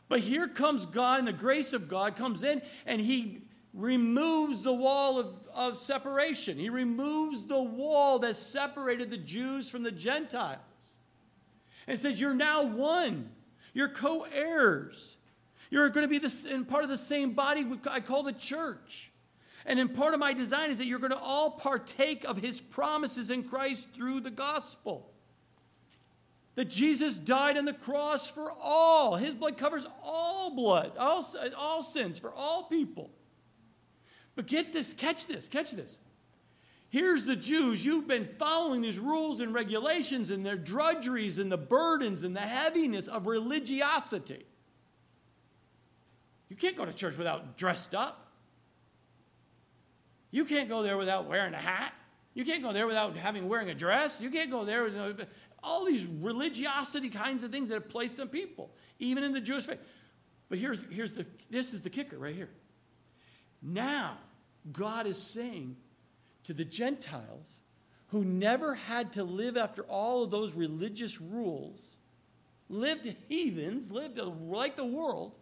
[0.08, 3.44] But here comes God, and the grace of God comes in, and He
[3.76, 6.58] removes the wall of, of separation.
[6.58, 10.60] He removes the wall that separated the Jews from the Gentiles.
[11.88, 13.30] And says, You're now one.
[13.74, 15.25] You're co heirs.
[15.70, 19.12] You're going to be this, in part of the same body I call the church.
[19.66, 22.62] And in part of my design is that you're going to all partake of his
[22.62, 25.12] promises in Christ through the gospel.
[26.54, 29.16] That Jesus died on the cross for all.
[29.16, 31.26] His blood covers all blood, all,
[31.58, 33.10] all sins, for all people.
[34.36, 35.98] But get this, catch this, catch this.
[36.90, 37.84] Here's the Jews.
[37.84, 42.42] You've been following these rules and regulations and their drudgeries and the burdens and the
[42.42, 44.46] heaviness of religiosity.
[46.50, 48.32] You can't go to church without dressed up.
[50.32, 51.94] You can't go there without wearing a hat.
[52.34, 54.22] You can't go there without having wearing a dress.
[54.22, 55.28] You can't go there with
[55.64, 59.66] all these religiosity kinds of things that are placed on people, even in the Jewish
[59.66, 59.80] faith.
[60.50, 62.50] But here's, here's the this is the kicker right here.
[63.62, 64.18] Now,
[64.72, 65.78] God is saying
[66.44, 67.60] to the Gentiles
[68.08, 71.98] who never had to live after all of those religious rules,
[72.70, 75.34] lived heathens, lived like the world,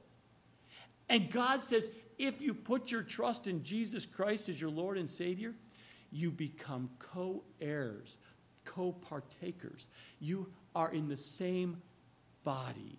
[1.10, 5.10] and God says, if you put your trust in Jesus Christ as your Lord and
[5.10, 5.54] Savior,
[6.12, 8.18] you become co heirs,
[8.66, 9.88] co partakers.
[10.20, 11.82] You are in the same
[12.44, 12.98] body,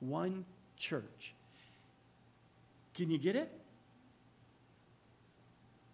[0.00, 0.44] one
[0.76, 1.34] church.
[2.94, 3.50] Can you get it?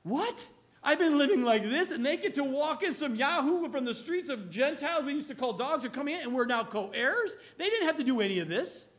[0.02, 0.46] What?
[0.84, 3.94] I've been living like this, and they get to walk in some Yahoo from the
[3.94, 6.90] streets of Gentiles we used to call dogs are coming in, and we're now co
[6.90, 7.34] heirs.
[7.56, 8.91] They didn't have to do any of this.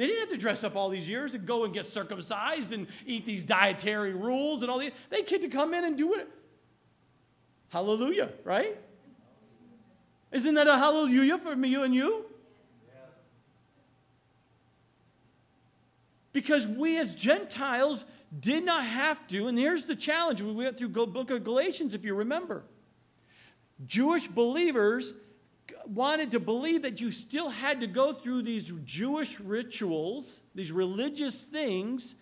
[0.00, 2.86] They didn't have to dress up all these years and go and get circumcised and
[3.04, 4.92] eat these dietary rules and all these.
[5.10, 6.26] They get to come in and do it.
[7.68, 8.78] Hallelujah, right?
[10.32, 12.24] Isn't that a hallelujah for me, you and you?
[16.32, 18.04] Because we as Gentiles
[18.40, 20.40] did not have to, and here's the challenge.
[20.40, 22.64] We went through the book of Galatians, if you remember.
[23.86, 25.12] Jewish believers
[25.86, 31.42] wanted to believe that you still had to go through these Jewish rituals, these religious
[31.42, 32.16] things,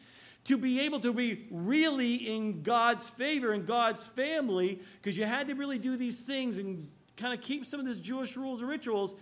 [0.45, 5.49] to be able to be really in God's favor and God's family, because you had
[5.49, 8.71] to really do these things and kind of keep some of these Jewish rules and
[8.71, 9.15] rituals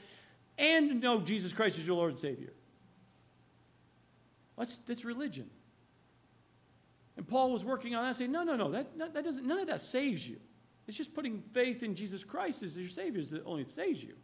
[0.59, 2.53] and know Jesus Christ is your Lord and Savior.
[4.57, 5.51] That's, that's religion.
[7.17, 9.67] And Paul was working on that, saying, no, no, no, that, that doesn't, none of
[9.69, 10.37] that saves you.
[10.87, 14.15] It's just putting faith in Jesus Christ as your Savior is that only saves you.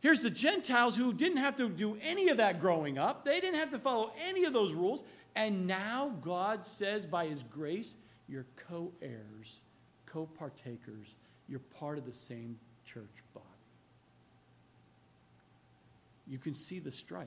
[0.00, 3.24] Here's the Gentiles who didn't have to do any of that growing up.
[3.24, 5.02] They didn't have to follow any of those rules.
[5.36, 7.96] And now God says, by His grace,
[8.28, 9.62] you're co heirs,
[10.06, 11.16] co partakers.
[11.48, 13.04] You're part of the same church
[13.34, 13.46] body.
[16.26, 17.26] You can see the strife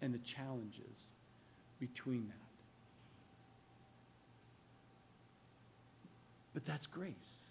[0.00, 1.12] and the challenges
[1.80, 2.47] between that.
[6.54, 7.50] But that's grace.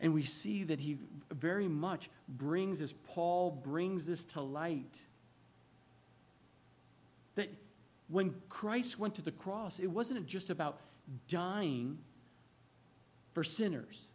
[0.00, 0.98] And we see that he
[1.30, 4.98] very much brings, as Paul brings this to light,
[7.34, 7.50] that
[8.08, 10.80] when Christ went to the cross, it wasn't just about
[11.28, 11.98] dying
[13.34, 14.08] for sinners.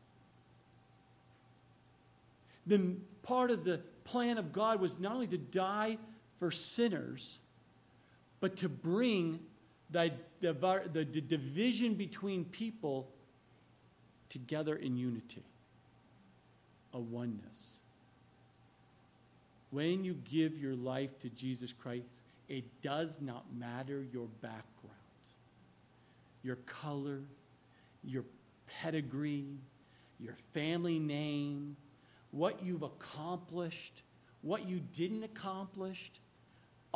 [2.68, 5.98] The part of the plan of God was not only to die
[6.38, 7.40] for sinners,
[8.40, 9.40] but to bring
[9.96, 13.08] the, the, the, division between people
[14.28, 15.44] together in unity,
[16.94, 17.80] a oneness.
[19.72, 22.06] When you give your life to Jesus Christ,
[22.50, 24.94] it does not matter your background,
[26.44, 27.22] your color,
[28.04, 28.26] your
[28.68, 29.58] pedigree,
[30.20, 31.78] your family name,
[32.32, 34.04] what you've accomplished,
[34.42, 36.12] what you didn't accomplish,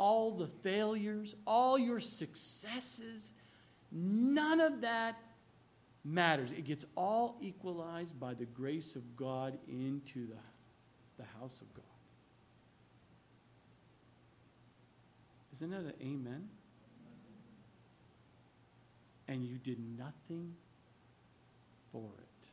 [0.00, 3.32] all the failures, all your successes,
[3.92, 5.14] none of that
[6.02, 6.52] matters.
[6.52, 10.38] It gets all equalized by the grace of God into the,
[11.18, 11.84] the house of God.
[15.52, 16.48] Isn't that an amen?
[19.28, 20.54] And you did nothing
[21.92, 22.48] for it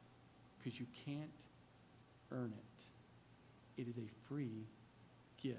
[0.57, 1.45] because you can't
[2.33, 3.81] earn it.
[3.81, 4.65] It is a free
[5.41, 5.55] gift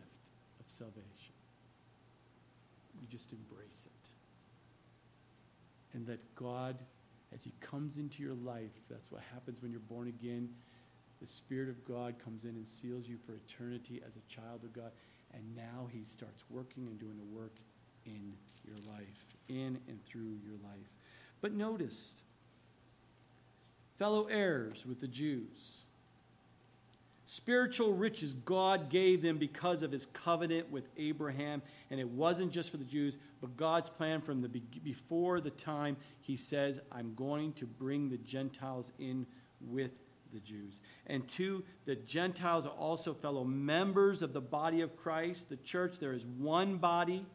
[0.61, 1.18] of salvation.
[3.01, 4.11] You just embrace it.
[5.95, 6.77] And that God,
[7.35, 10.51] as He comes into your life, that's what happens when you're born again.
[11.21, 14.73] The Spirit of God comes in and seals you for eternity as a child of
[14.73, 14.93] God.
[15.35, 17.57] And now He starts working and doing the work
[18.07, 18.35] in
[18.65, 20.91] your life, in and through your life.
[21.41, 22.23] But notice,
[23.97, 25.85] fellow heirs with the Jews
[27.31, 31.61] Spiritual riches God gave them because of his covenant with Abraham.
[31.91, 35.99] And it wasn't just for the Jews, but God's plan from the before the time
[36.23, 39.27] he says, I'm going to bring the Gentiles in
[39.61, 39.91] with
[40.33, 40.81] the Jews.
[41.07, 45.99] And two, the Gentiles are also fellow members of the body of Christ, the church.
[45.99, 47.27] There is one body.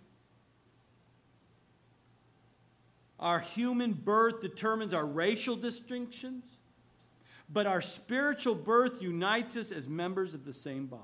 [3.19, 6.61] Our human birth determines our racial distinctions
[7.49, 11.01] but our spiritual birth unites us as members of the same body.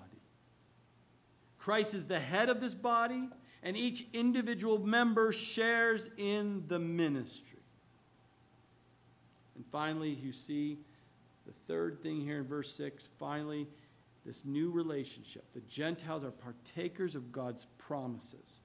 [1.58, 3.30] Christ is the head of this body,
[3.62, 7.60] and each individual member shares in the ministry.
[9.56, 10.78] And finally, you see
[11.46, 13.68] the third thing here in verse 6 finally,
[14.26, 15.44] this new relationship.
[15.54, 18.62] The Gentiles are partakers of God's promises.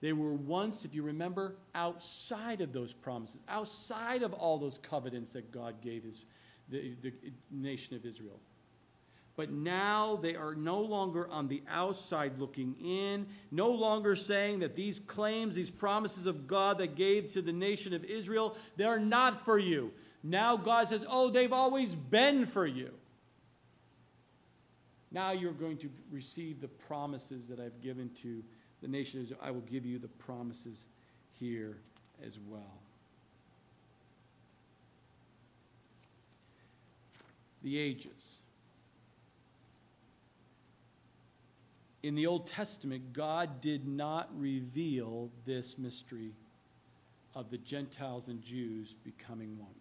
[0.00, 5.32] They were once, if you remember, outside of those promises, outside of all those covenants
[5.34, 6.24] that God gave his
[6.68, 7.12] the, the
[7.50, 8.40] nation of Israel.
[9.36, 14.76] But now they are no longer on the outside looking in, no longer saying that
[14.76, 19.44] these claims, these promises of God that gave to the nation of Israel, they're not
[19.44, 19.92] for you.
[20.22, 22.90] Now God says, oh, they've always been for you.
[25.10, 28.42] Now you're going to receive the promises that I've given to
[28.82, 29.40] the nation of Israel.
[29.42, 30.86] I will give you the promises
[31.40, 31.78] here
[32.24, 32.83] as well.
[37.64, 38.38] The ages.
[42.02, 46.32] In the Old Testament, God did not reveal this mystery
[47.34, 49.74] of the Gentiles and Jews becoming one.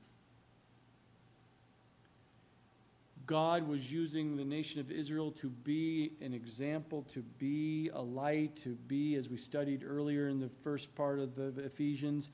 [3.26, 8.56] God was using the nation of Israel to be an example, to be a light,
[8.58, 12.32] to be, as we studied earlier in the first part of the Ephesians,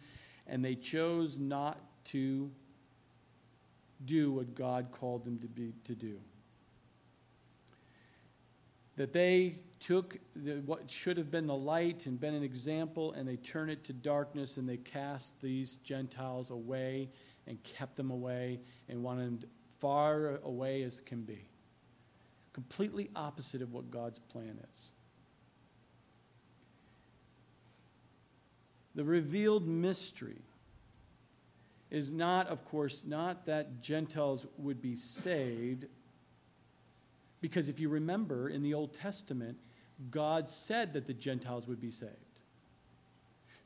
[0.48, 2.52] and they chose not to
[4.06, 6.20] do what God called them to, be, to do.
[8.96, 13.28] That they took the, what should have been the light and been an example, and
[13.28, 17.10] they turned it to darkness, and they cast these Gentiles away
[17.48, 21.48] and kept them away and wanted them far away as can be.
[22.54, 24.92] Completely opposite of what God's plan is.
[28.96, 30.42] The revealed mystery
[31.92, 35.86] is not, of course, not that Gentiles would be saved,
[37.42, 39.58] because if you remember in the Old Testament,
[40.12, 42.14] God said that the Gentiles would be saved.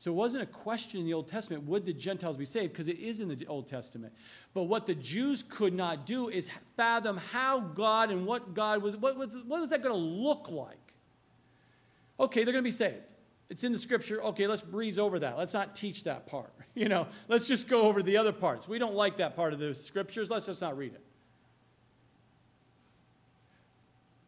[0.04, 2.72] So it wasn't a question in the Old Testament would the Gentiles be saved?
[2.72, 4.12] Because it is in the Old Testament.
[4.52, 8.96] But what the Jews could not do is fathom how God and what God was,
[8.96, 10.76] what, was, what was that going to look like?
[12.20, 13.13] Okay, they're going to be saved.
[13.50, 14.22] It's in the scripture.
[14.22, 15.36] Okay, let's breeze over that.
[15.36, 16.52] Let's not teach that part.
[16.76, 18.66] You know, let's just go over the other parts.
[18.66, 20.28] We don't like that part of the scriptures.
[20.28, 21.04] Let's just not read it.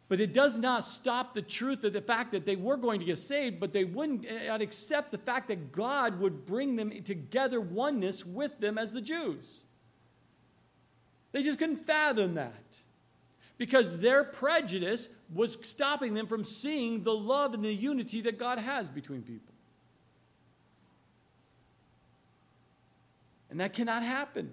[0.09, 3.05] But it does not stop the truth of the fact that they were going to
[3.05, 7.61] get saved, but they wouldn't uh, accept the fact that God would bring them together
[7.61, 9.65] oneness with them as the Jews.
[11.33, 12.55] They just couldn't fathom that
[13.59, 18.59] because their prejudice was stopping them from seeing the love and the unity that God
[18.59, 19.55] has between people.
[23.51, 24.53] And that cannot happen.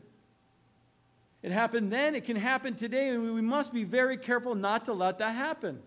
[1.42, 4.94] It happened then, it can happen today, and we must be very careful not to
[4.94, 5.82] let that happen.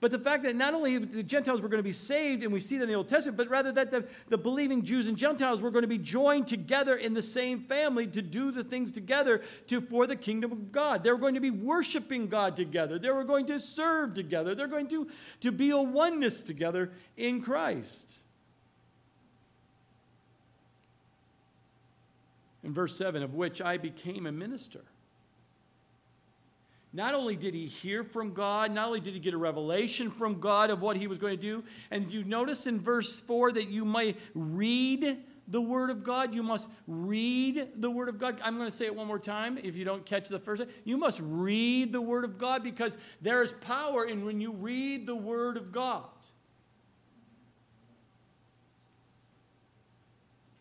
[0.00, 2.60] But the fact that not only the Gentiles were going to be saved, and we
[2.60, 5.62] see that in the Old Testament, but rather that the, the believing Jews and Gentiles
[5.62, 9.42] were going to be joined together in the same family to do the things together
[9.68, 11.04] to, for the kingdom of God.
[11.04, 12.98] They were going to be worshiping God together.
[12.98, 14.54] They were going to serve together.
[14.54, 15.08] They're going to,
[15.40, 18.18] to be a oneness together in Christ.
[22.62, 24.80] In verse 7, of which I became a minister.
[26.94, 30.38] Not only did he hear from God, not only did he get a revelation from
[30.38, 33.68] God of what he was going to do, and you notice in verse 4 that
[33.68, 35.18] you might read
[35.48, 36.36] the Word of God.
[36.36, 38.40] You must read the Word of God.
[38.44, 40.62] I'm going to say it one more time if you don't catch the first.
[40.84, 45.04] You must read the Word of God because there is power in when you read
[45.04, 46.04] the Word of God.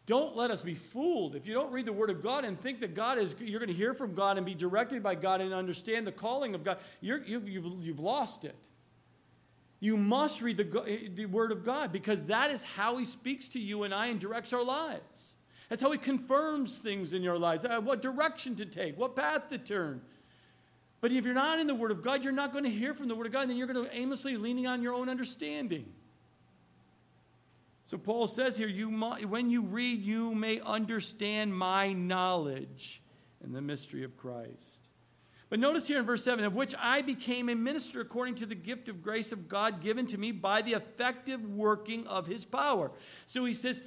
[0.05, 1.35] Don't let us be fooled.
[1.35, 3.69] If you don't read the Word of God and think that God is, you're going
[3.69, 6.77] to hear from God and be directed by God and understand the calling of God,
[6.99, 8.55] you have you've, you've, you've lost it.
[9.79, 13.59] You must read the, the Word of God because that is how He speaks to
[13.59, 15.37] you and I and directs our lives.
[15.69, 19.49] That's how He confirms things in your lives, uh, what direction to take, what path
[19.49, 20.01] to turn.
[20.99, 23.07] But if you're not in the Word of God, you're not going to hear from
[23.07, 25.85] the Word of God, and then you're going to aimlessly leaning on your own understanding.
[27.85, 33.01] So Paul says here, you when you read, you may understand my knowledge
[33.43, 34.89] and the mystery of Christ.
[35.49, 38.55] But notice here in verse 7 of which I became a minister according to the
[38.55, 42.89] gift of grace of God given to me by the effective working of his power.
[43.27, 43.79] So he says,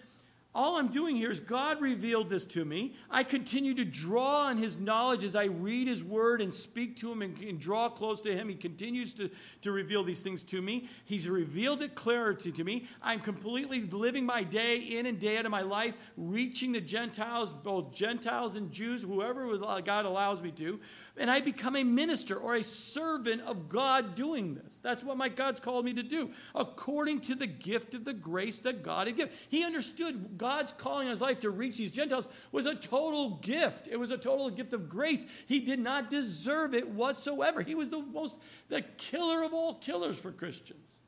[0.56, 2.94] all I'm doing here is God revealed this to me.
[3.10, 7.12] I continue to draw on His knowledge as I read His Word and speak to
[7.12, 8.48] Him and, and, draw close to Him.
[8.48, 9.30] He continues to,
[9.60, 10.88] to reveal these things to me.
[11.04, 12.86] He's revealed it clarity to me.
[13.02, 17.52] I'm completely living my day in and day out of my life, reaching the Gentiles,
[17.52, 20.80] both Gentiles and Jews, whoever uh, God allows me to.
[21.18, 24.78] And I become a minister or a servant of God doing this.
[24.78, 28.60] That's what my God's called me to do, according to the gift of the grace
[28.60, 29.34] that God had given.
[29.50, 33.30] He understood God God's calling on his life to reach these Gentiles was a total
[33.42, 33.88] gift.
[33.90, 35.26] It was a total gift of grace.
[35.48, 37.62] He did not deserve it whatsoever.
[37.62, 41.00] He was the most, the killer of all killers for Christians.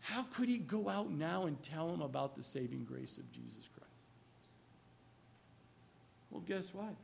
[0.00, 3.70] How could he go out now and tell them about the saving grace of Jesus
[3.74, 3.88] Christ?
[6.30, 6.94] Well, guess what?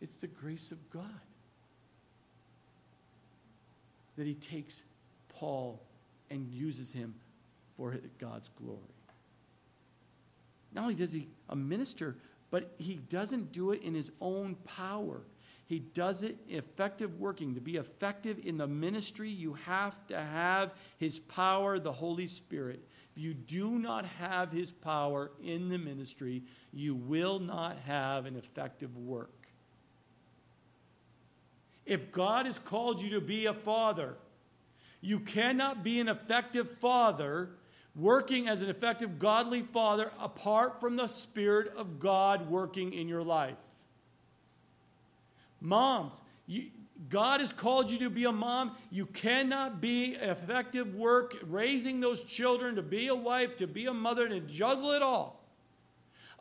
[0.00, 1.04] It's the grace of God
[4.16, 4.82] that he takes
[5.28, 5.80] Paul
[6.28, 7.14] and uses him
[7.76, 8.99] for God's glory.
[10.72, 12.16] Not only does he a minister,
[12.50, 15.22] but he doesn't do it in his own power.
[15.66, 17.54] He does it effective working.
[17.54, 22.82] To be effective in the ministry, you have to have his power, the Holy Spirit.
[23.14, 26.42] If you do not have his power in the ministry,
[26.72, 29.48] you will not have an effective work.
[31.86, 34.16] If God has called you to be a father,
[35.00, 37.50] you cannot be an effective father
[37.94, 43.22] working as an effective godly father apart from the Spirit of God working in your
[43.22, 43.56] life.
[45.60, 46.70] Moms, you,
[47.08, 48.76] God has called you to be a mom.
[48.90, 53.94] You cannot be effective work raising those children, to be a wife, to be a
[53.94, 55.40] mother, and juggle it all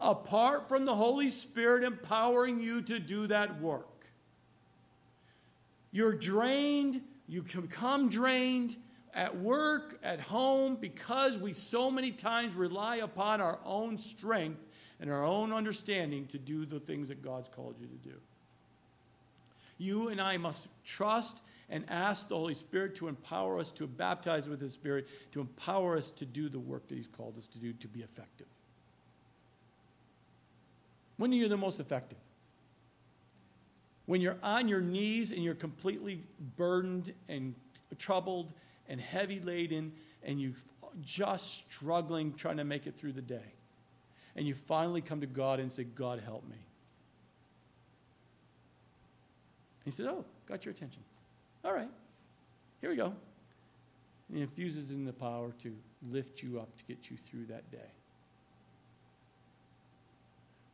[0.01, 4.07] apart from the Holy Spirit empowering you to do that work.
[5.91, 8.75] You're drained, you become drained
[9.19, 14.61] at work, at home, because we so many times rely upon our own strength
[15.01, 18.15] and our own understanding to do the things that God's called you to do.
[19.77, 24.47] You and I must trust and ask the Holy Spirit to empower us, to baptize
[24.47, 27.59] with His Spirit, to empower us to do the work that He's called us to
[27.59, 28.47] do to be effective.
[31.17, 32.19] When are you the most effective?
[34.05, 36.23] When you're on your knees and you're completely
[36.55, 37.53] burdened and
[37.97, 38.53] troubled
[38.89, 40.53] and heavy laden and you
[41.01, 43.53] just struggling trying to make it through the day.
[44.35, 46.57] And you finally come to God and say, God, help me.
[49.85, 51.01] he says, Oh, got your attention.
[51.65, 51.89] All right,
[52.79, 53.13] here we go.
[54.27, 55.75] And he infuses in the power to
[56.07, 57.91] lift you up to get you through that day.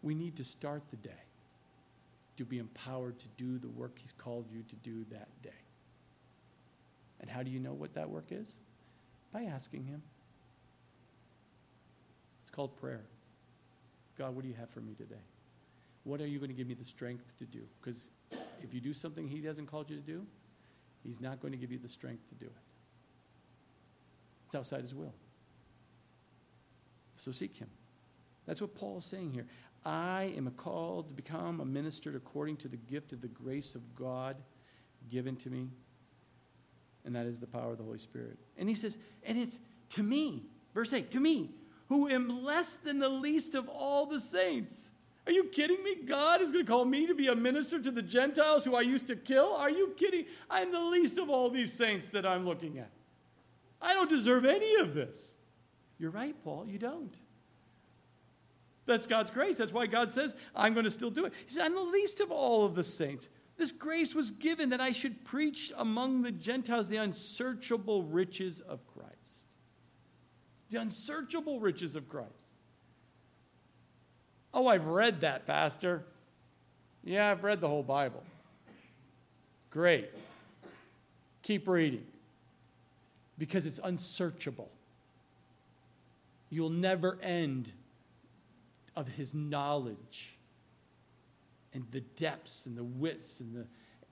[0.04, 1.12] We need to start the day
[2.38, 5.50] to be empowered to do the work he's called you to do that day.
[7.22, 8.58] And how do you know what that work is?
[9.34, 10.02] By asking him.
[12.44, 13.06] It's called prayer.
[14.18, 15.22] God, what do you have for me today?
[16.04, 17.62] What are you going to give me the strength to do?
[17.82, 18.10] Because
[18.62, 20.26] if you do something He hasn't called you to do,
[21.04, 22.52] He's not going to give you the strength to do it.
[24.46, 25.14] It's outside His will.
[27.16, 27.70] So seek Him.
[28.46, 29.48] That's what Paul is saying here.
[29.84, 33.96] I am called to become a minister according to the gift of the grace of
[33.96, 34.36] God
[35.10, 35.70] given to me.
[37.06, 38.38] And that is the power of the Holy Spirit.
[38.58, 40.44] And he says, and it's to me,
[40.74, 41.52] verse 8, to me,
[41.88, 44.90] who am less than the least of all the saints.
[45.28, 45.96] Are you kidding me?
[46.06, 48.82] God is going to call me to be a minister to the Gentiles who I
[48.82, 49.56] used to kill?
[49.56, 50.26] Are you kidding?
[50.50, 52.90] I'm the least of all these saints that I'm looking at.
[53.82, 55.34] I don't deserve any of this.
[56.00, 57.18] You're right, Paul, you don't.
[58.86, 59.58] That's God's grace.
[59.58, 61.34] That's why God says, I'm going to still do it.
[61.46, 63.30] He said, I'm the least of all of the saints.
[63.58, 68.82] This grace was given that I should preach among the Gentiles the unsearchable riches of
[68.88, 69.48] Christ.
[70.70, 72.32] The unsearchable riches of Christ.
[74.54, 76.04] Oh, I've read that, Pastor.
[77.04, 78.24] Yeah, I've read the whole Bible.
[79.70, 80.10] Great.
[81.42, 82.06] Keep reading
[83.38, 84.70] because it's unsearchable.
[86.50, 87.72] You'll never end
[88.96, 90.35] of his knowledge
[91.76, 93.68] and the depths and the widths and the,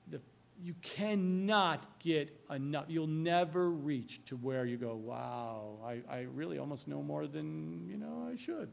[0.09, 0.21] the
[0.61, 2.85] you cannot get enough.
[2.89, 7.87] You'll never reach to where you go, wow, I, I really almost know more than
[7.89, 8.69] you know I should.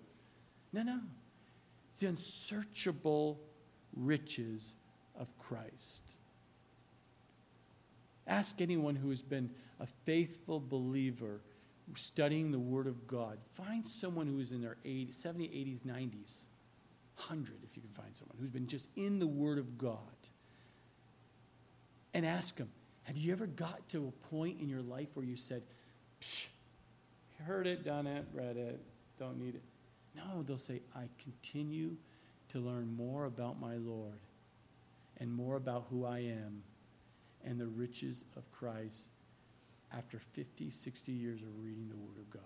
[0.73, 1.01] No, no.
[1.93, 3.41] It's the unsearchable
[3.97, 4.75] riches
[5.19, 6.17] of Christ.
[8.27, 11.41] Ask anyone who has been a faithful believer
[11.95, 13.39] studying the Word of God.
[13.55, 16.45] Find someone who is in their 80s, 70s, 80s, 90s,
[17.21, 19.99] 100 if you can find someone who's been just in the Word of God.
[22.13, 22.71] And ask them,
[23.05, 25.63] have you ever got to a point in your life where you said,
[26.21, 26.47] Psh!
[27.47, 28.81] heard it, done it, read it,
[29.19, 29.63] don't need it?
[30.15, 31.97] No, they'll say, I continue
[32.51, 34.19] to learn more about my Lord
[35.19, 36.63] and more about who I am
[37.45, 39.11] and the riches of Christ
[39.93, 42.43] after 50, 60 years of reading the Word of God.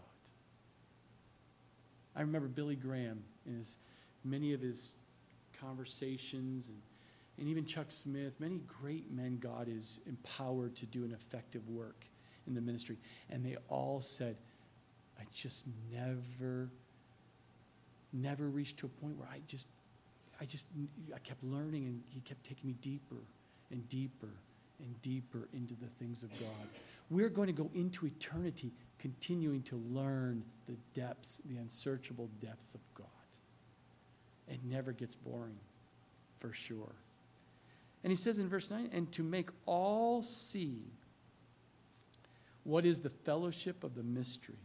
[2.16, 3.79] I remember Billy Graham in his,
[4.25, 4.95] many of his
[5.61, 6.81] conversations and,
[7.39, 12.05] and even Chuck Smith, many great men God is empowered to do an effective work
[12.47, 12.97] in the ministry.
[13.31, 14.37] And they all said,
[15.18, 16.70] I just never
[18.14, 19.66] never reached to a point where I just,
[20.41, 20.66] I just,
[21.14, 23.16] I kept learning and he kept taking me deeper
[23.70, 24.31] and deeper
[24.79, 26.68] and deeper into the things of God.
[27.11, 32.81] We're going to go into eternity continuing to learn the depths, the unsearchable depths of
[32.95, 33.07] God.
[34.49, 35.59] It never gets boring,
[36.41, 36.95] for sure.
[38.03, 40.83] And he says in verse 9, and to make all see
[42.63, 44.59] what is the fellowship of the mystery,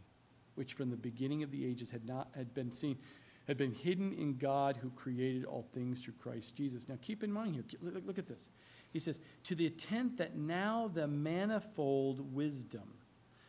[0.54, 2.98] which from the beginning of the ages had not had been seen
[3.46, 6.88] had been hidden in God who created all things through Christ Jesus.
[6.88, 8.48] Now keep in mind here, look, look at this.
[8.92, 12.94] He says, to the intent that now the manifold wisdom,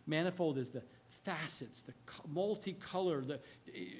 [0.07, 1.93] manifold is the facets, the
[2.33, 3.25] multicolor.
[3.27, 3.39] The,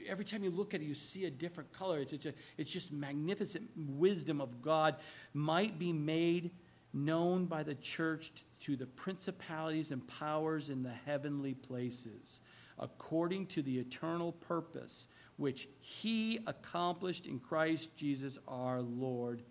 [0.08, 2.00] every time you look at it, you see a different color.
[2.00, 4.96] It's, it's, a, it's just magnificent wisdom of God
[5.34, 6.52] might be made
[6.94, 8.32] known by the church
[8.62, 12.42] to the principalities and powers in the heavenly places
[12.80, 19.42] according to the eternal purpose which he accomplished in Christ Jesus our Lord.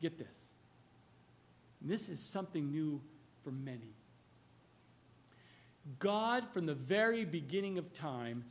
[0.00, 0.50] Get this.
[1.80, 3.00] This is something new
[3.42, 3.94] for many.
[5.98, 8.44] God, from the very beginning of time,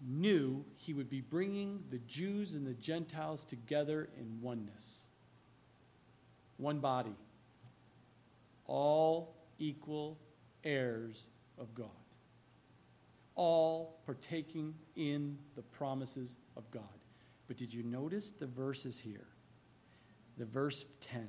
[0.00, 5.06] knew he would be bringing the Jews and the Gentiles together in oneness.
[6.56, 7.16] One body.
[8.66, 10.18] All equal
[10.64, 11.90] heirs of God
[13.34, 16.82] all partaking in the promises of God.
[17.46, 19.26] But did you notice the verses here?
[20.38, 21.28] The verse 10.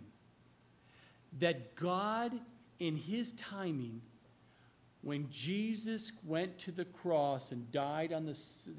[1.39, 2.31] That God,
[2.79, 4.01] in his timing,
[5.05, 8.33] when Jesus went to the cross and died on the,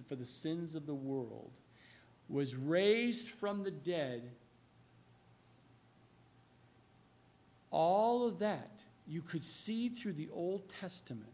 [0.07, 1.53] for the sins of the world,
[2.29, 4.29] was raised from the dead,
[7.71, 11.31] all of that you could see through the Old Testament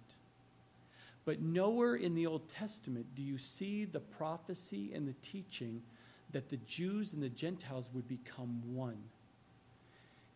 [1.25, 5.83] but nowhere in the Old Testament do you see the prophecy and the teaching
[6.33, 8.99] that the Jews and the Gentiles would become one.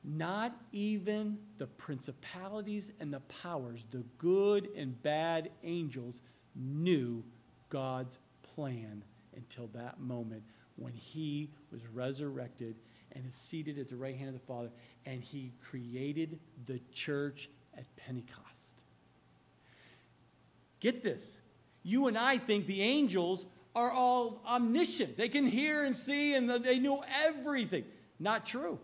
[0.08, 6.20] Not even the principalities and the powers, the good and bad angels,
[6.54, 7.24] knew
[7.70, 9.02] God's plan
[9.34, 10.44] until that moment
[10.76, 12.76] when he was resurrected
[13.12, 14.70] and is seated at the right hand of the Father,
[15.06, 18.82] and he created the church at Pentecost.
[20.80, 21.38] Get this.
[21.82, 25.16] You and I think the angels are all omniscient.
[25.16, 27.84] They can hear and see and they know everything.
[28.20, 28.78] Not true.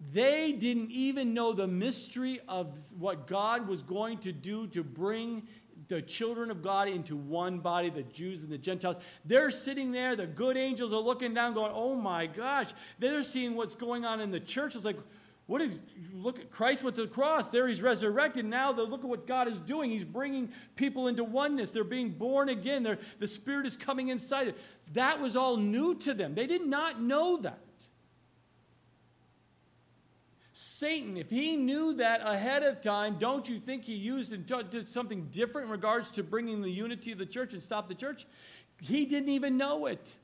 [0.00, 5.48] They didn't even know the mystery of what God was going to do to bring
[5.88, 8.96] the children of God into one body, the Jews and the Gentiles.
[9.24, 12.68] They're sitting there, the good angels are looking down, going, Oh my gosh.
[12.98, 14.76] They're seeing what's going on in the church.
[14.76, 14.98] It's like,
[15.46, 15.80] what did
[16.12, 17.48] look at Christ went to the cross?
[17.48, 18.44] There he's resurrected.
[18.44, 19.90] Now look at what God is doing.
[19.90, 21.70] He's bringing people into oneness.
[21.70, 22.82] They're being born again.
[22.82, 24.54] They're, the Spirit is coming inside.
[24.92, 26.34] That was all new to them.
[26.34, 27.60] They did not know that.
[30.60, 34.88] Satan, if he knew that ahead of time, don't you think he used and did
[34.88, 38.26] something different in regards to bringing the unity of the church and stop the church?
[38.82, 40.16] He didn't even know it.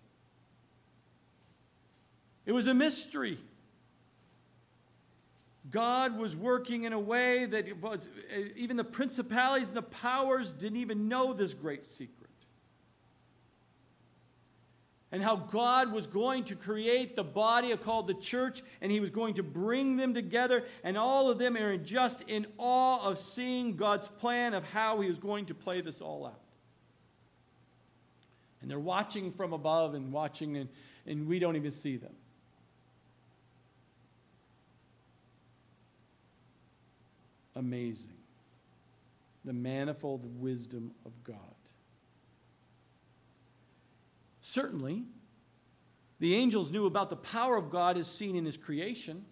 [2.47, 3.39] It was a mystery.
[5.71, 8.09] God was working in a way that was,
[8.57, 12.24] even the principalities and the powers didn't even know this great secret.
[15.15, 19.11] And how God was going to create the body called the church, and He was
[19.11, 23.77] going to bring them together, and all of them are just in awe of seeing
[23.77, 26.41] God's plan of how He was going to play this all out.
[28.61, 30.69] And they're watching from above and watching, and,
[31.07, 32.15] and we don't even see them.
[37.57, 38.17] amazing.
[39.45, 41.54] The manifold wisdom of God.
[44.47, 45.05] Certainly,
[46.19, 49.25] the angels knew about the power of God as seen in his creation.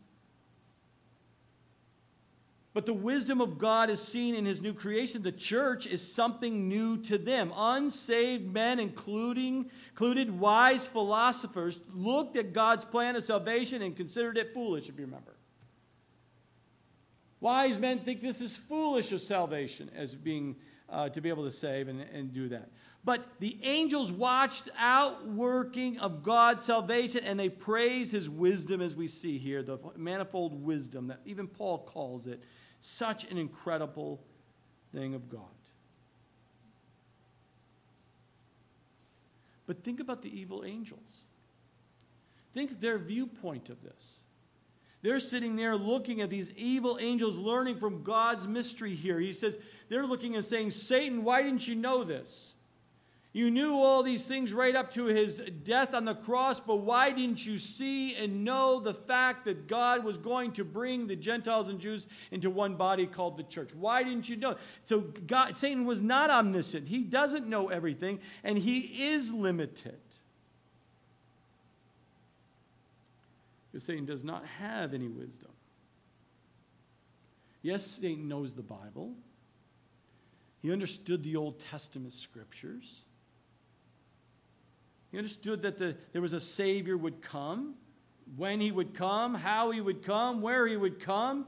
[2.73, 5.23] But the wisdom of God is seen in his new creation.
[5.23, 7.53] The church is something new to them.
[7.55, 14.55] Unsaved men, including included wise philosophers, looked at God's plan of salvation and considered it
[14.55, 15.37] foolish, if you remember.
[17.39, 20.57] Wise men think this is foolish of salvation as being
[20.89, 22.71] uh, to be able to save and, and do that.
[23.05, 29.09] But the angels watched outworking of God's salvation and they praise his wisdom as we
[29.09, 32.41] see here, the manifold wisdom that even Paul calls it.
[32.81, 34.23] Such an incredible
[34.95, 35.41] thing of God.
[39.67, 41.25] But think about the evil angels.
[42.53, 44.23] Think their viewpoint of this.
[45.01, 49.19] They're sitting there looking at these evil angels, learning from God's mystery here.
[49.19, 52.62] He says, they're looking and saying, Satan, why didn't you know this?
[53.35, 57.12] You knew all these things right up to his death on the cross, but why
[57.12, 61.70] didn't you see and know the fact that God was going to bring the Gentiles
[61.70, 63.70] and Jews into one body called the church?
[63.74, 64.57] Why didn't you know?
[64.83, 66.89] So God, Satan was not omniscient.
[66.89, 68.80] He doesn't know everything, and he
[69.12, 69.99] is limited.
[73.70, 75.53] Because Satan does not have any wisdom.
[77.62, 79.14] Yes, Satan knows the Bible.
[80.61, 83.07] He understood the Old Testament scriptures.
[85.13, 87.75] He understood that the, there was a Savior would come,
[88.37, 91.47] when he would come, how he would come, where he would come.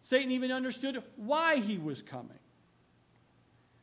[0.00, 2.38] Satan even understood why he was coming.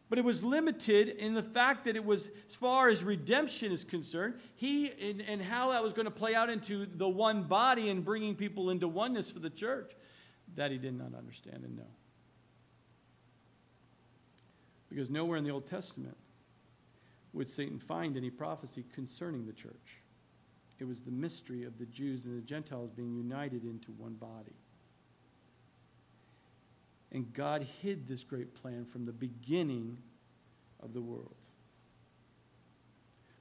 [0.09, 3.83] But it was limited in the fact that it was, as far as redemption is
[3.83, 7.89] concerned, he and, and how that was going to play out into the one body
[7.89, 9.91] and bringing people into oneness for the church,
[10.55, 11.91] that he did not understand and know.
[14.89, 16.17] Because nowhere in the Old Testament
[17.33, 20.01] would Satan find any prophecy concerning the church.
[20.79, 24.55] It was the mystery of the Jews and the Gentiles being united into one body.
[27.11, 29.97] And God hid this great plan from the beginning
[30.81, 31.35] of the world.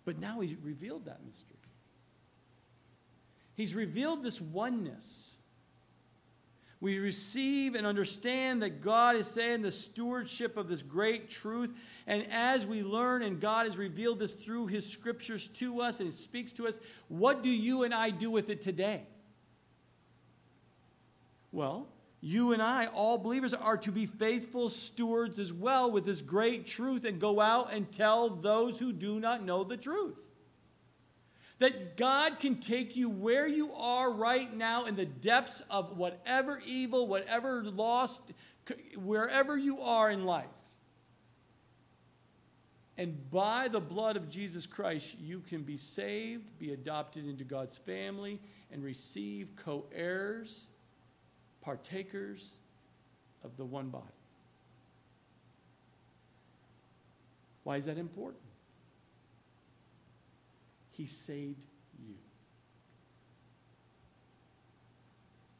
[0.04, 1.56] But now He's revealed that mystery.
[3.54, 5.36] He's revealed this oneness.
[6.80, 11.78] We receive and understand that God is saying the stewardship of this great truth.
[12.06, 16.08] And as we learn, and God has revealed this through His scriptures to us and
[16.08, 19.02] He speaks to us, what do you and I do with it today?
[21.52, 21.88] Well,
[22.22, 26.66] you and I, all believers, are to be faithful stewards as well with this great
[26.66, 30.16] truth and go out and tell those who do not know the truth.
[31.60, 36.60] That God can take you where you are right now in the depths of whatever
[36.66, 38.32] evil, whatever lost,
[38.96, 40.46] wherever you are in life.
[42.96, 47.78] And by the blood of Jesus Christ, you can be saved, be adopted into God's
[47.78, 48.38] family,
[48.70, 50.66] and receive co heirs,
[51.62, 52.56] partakers
[53.42, 54.04] of the one body.
[57.64, 58.49] Why is that important?
[61.00, 61.64] He saved
[61.98, 62.12] you.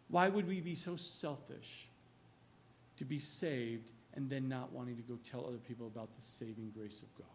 [0.09, 1.89] Why would we be so selfish
[2.99, 6.73] to be saved and then not wanting to go tell other people about the saving
[6.77, 7.27] grace of God?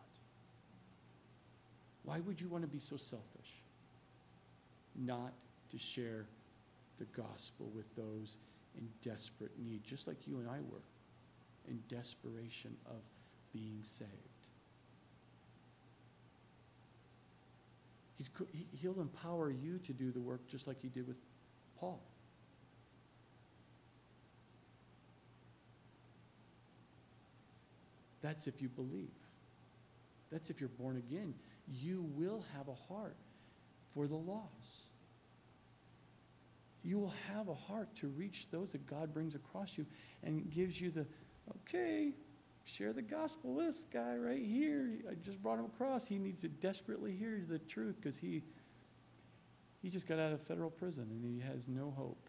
[2.04, 3.64] Why would you want to be so selfish?
[4.96, 5.34] Not
[5.72, 6.28] to share
[7.00, 8.38] the gospel with those
[8.78, 10.84] in desperate need, just like you and I were,
[11.68, 13.02] in desperation of
[13.52, 14.35] being saved.
[18.18, 18.30] He's,
[18.82, 21.18] he'll empower you to do the work just like he did with
[21.80, 22.02] Paul.
[28.22, 29.12] That's if you believe.
[30.32, 31.36] That's if you're born again.
[31.82, 33.16] You will have a heart
[33.94, 34.90] for the lost.
[36.84, 39.86] You will have a heart to reach those that God brings across you
[40.24, 41.06] and gives you the,
[41.62, 42.14] okay,
[42.66, 44.90] share the gospel with this guy right here.
[45.10, 46.08] I just brought him across.
[46.08, 48.44] He needs to desperately hear the truth because he
[49.82, 52.28] he just got out of federal prison and he has no hope.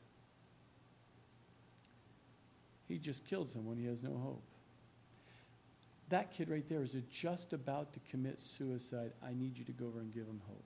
[2.87, 3.79] He just killed someone.
[3.79, 4.43] He has no hope.
[6.11, 9.13] That kid right there is just about to commit suicide.
[9.27, 10.65] I need you to go over and give him hope.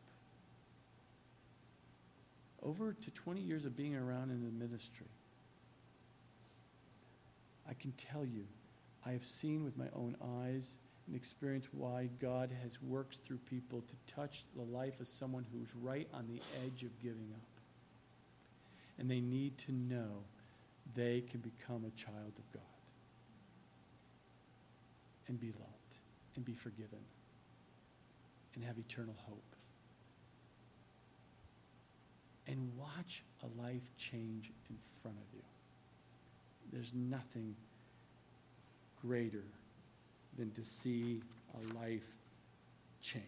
[2.63, 5.07] Over to 20 years of being around in the ministry,
[7.69, 8.47] I can tell you
[9.07, 10.77] I have seen with my own eyes
[11.07, 15.75] and experienced why God has worked through people to touch the life of someone who's
[15.75, 17.41] right on the edge of giving up.
[18.99, 20.25] And they need to know
[20.95, 22.63] they can become a child of God
[25.29, 25.97] and be loved
[26.37, 26.99] and be forgiven
[28.55, 29.43] and have eternal hope.
[32.47, 35.43] And watch a life change in front of you.
[36.73, 37.55] There's nothing
[39.01, 39.45] greater
[40.37, 41.21] than to see
[41.55, 42.09] a life
[43.03, 43.27] changed.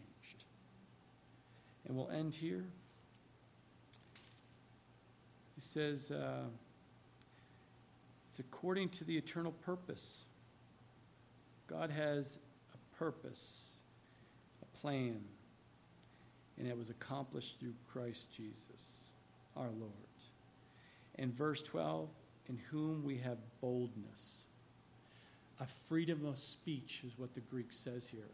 [1.86, 2.64] And we'll end here.
[5.54, 6.44] He says, uh,
[8.30, 10.24] it's according to the eternal purpose.
[11.66, 12.38] God has
[12.74, 13.74] a purpose,
[14.62, 15.20] a plan,
[16.58, 19.06] and it was accomplished through Christ Jesus,
[19.56, 19.92] our Lord.
[21.18, 22.08] In verse 12,
[22.48, 24.46] in whom we have boldness
[25.62, 28.32] a freedom of speech, is what the Greek says here.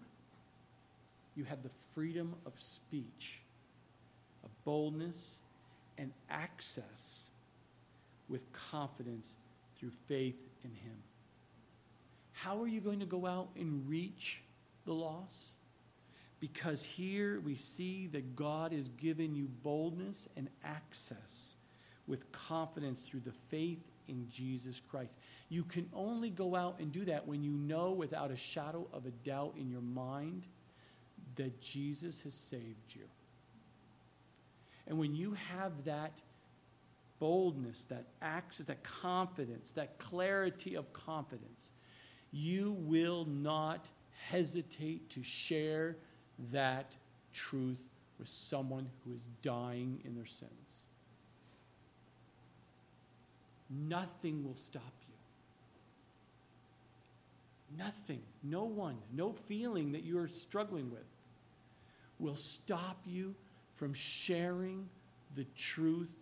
[1.37, 3.41] You have the freedom of speech,
[4.45, 5.41] a boldness,
[5.99, 7.29] and access
[8.31, 9.37] with confidence
[9.77, 10.97] through faith in Him.
[12.33, 14.41] How are you going to go out and reach
[14.87, 15.53] the lost?
[16.41, 21.57] Because here we see that God has given you boldness and access
[22.07, 25.19] with confidence through the faith in Jesus Christ.
[25.49, 29.07] You can only go out and do that when you know without a shadow of
[29.07, 30.49] a doubt in your mind
[31.37, 33.05] that Jesus has saved you.
[34.87, 36.23] And when you have that
[37.19, 41.71] boldness, that access, that confidence, that clarity of confidence,
[42.33, 43.91] you will not
[44.29, 45.97] hesitate to share
[46.53, 46.97] that
[47.33, 47.83] truth
[48.19, 50.88] with someone who is dying in their sins.
[53.71, 55.15] Nothing will stop you.
[57.79, 61.05] Nothing, no one, no feeling that you're struggling with
[62.19, 63.35] will stop you
[63.75, 64.89] from sharing
[65.37, 66.15] the truth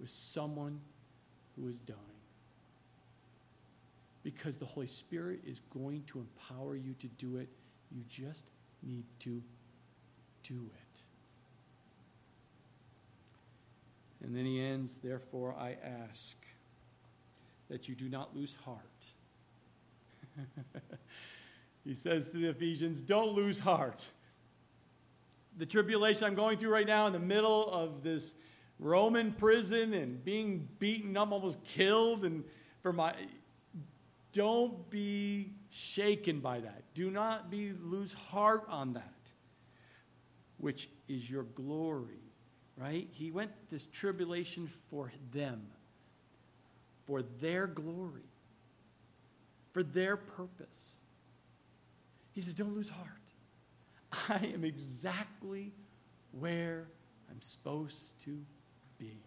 [0.00, 0.80] with someone
[1.56, 1.98] who is dying.
[4.24, 7.48] because the Holy Spirit is going to empower you to do it.
[7.92, 8.46] You just
[8.82, 9.42] need to
[10.42, 11.02] do it.
[14.24, 15.76] And then he ends, therefore, I
[16.08, 16.38] ask
[17.68, 19.06] that you do not lose heart.
[21.84, 24.06] he says to the Ephesians, don't lose heart.
[25.56, 28.34] The tribulation I'm going through right now in the middle of this
[28.78, 32.44] Roman prison and being beaten up, almost killed, and
[32.82, 33.14] for my
[34.34, 36.82] don't be shaken by that.
[36.92, 39.30] Do not be lose heart on that,
[40.58, 42.32] which is your glory,
[42.76, 43.08] right?
[43.12, 45.68] He went this tribulation for them,
[47.06, 48.28] for their glory,
[49.72, 50.98] for their purpose.
[52.32, 53.08] He says, Don't lose heart.
[54.28, 55.72] I am exactly
[56.32, 56.86] where
[57.30, 58.44] I'm supposed to
[58.98, 59.18] be.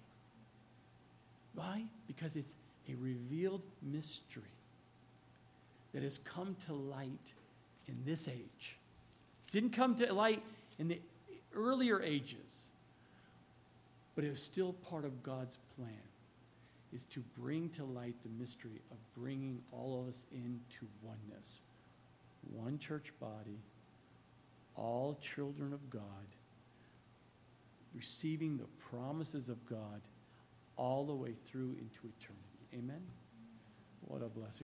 [1.54, 1.84] Why?
[2.08, 2.56] Because it's
[2.90, 4.44] a revealed mystery
[5.94, 7.34] that has come to light
[7.88, 8.78] in this age.
[9.52, 10.44] Didn't come to light
[10.78, 11.00] in the
[11.56, 12.70] earlier ages,
[14.16, 16.07] but it was still part of God's plan
[16.98, 21.62] is to bring to light the mystery of bringing all of us into oneness.
[22.52, 23.60] One church body,
[24.76, 26.02] all children of God,
[27.94, 30.02] receiving the promises of God
[30.76, 32.66] all the way through into eternity.
[32.74, 33.04] Amen?
[34.02, 34.54] What a blessing.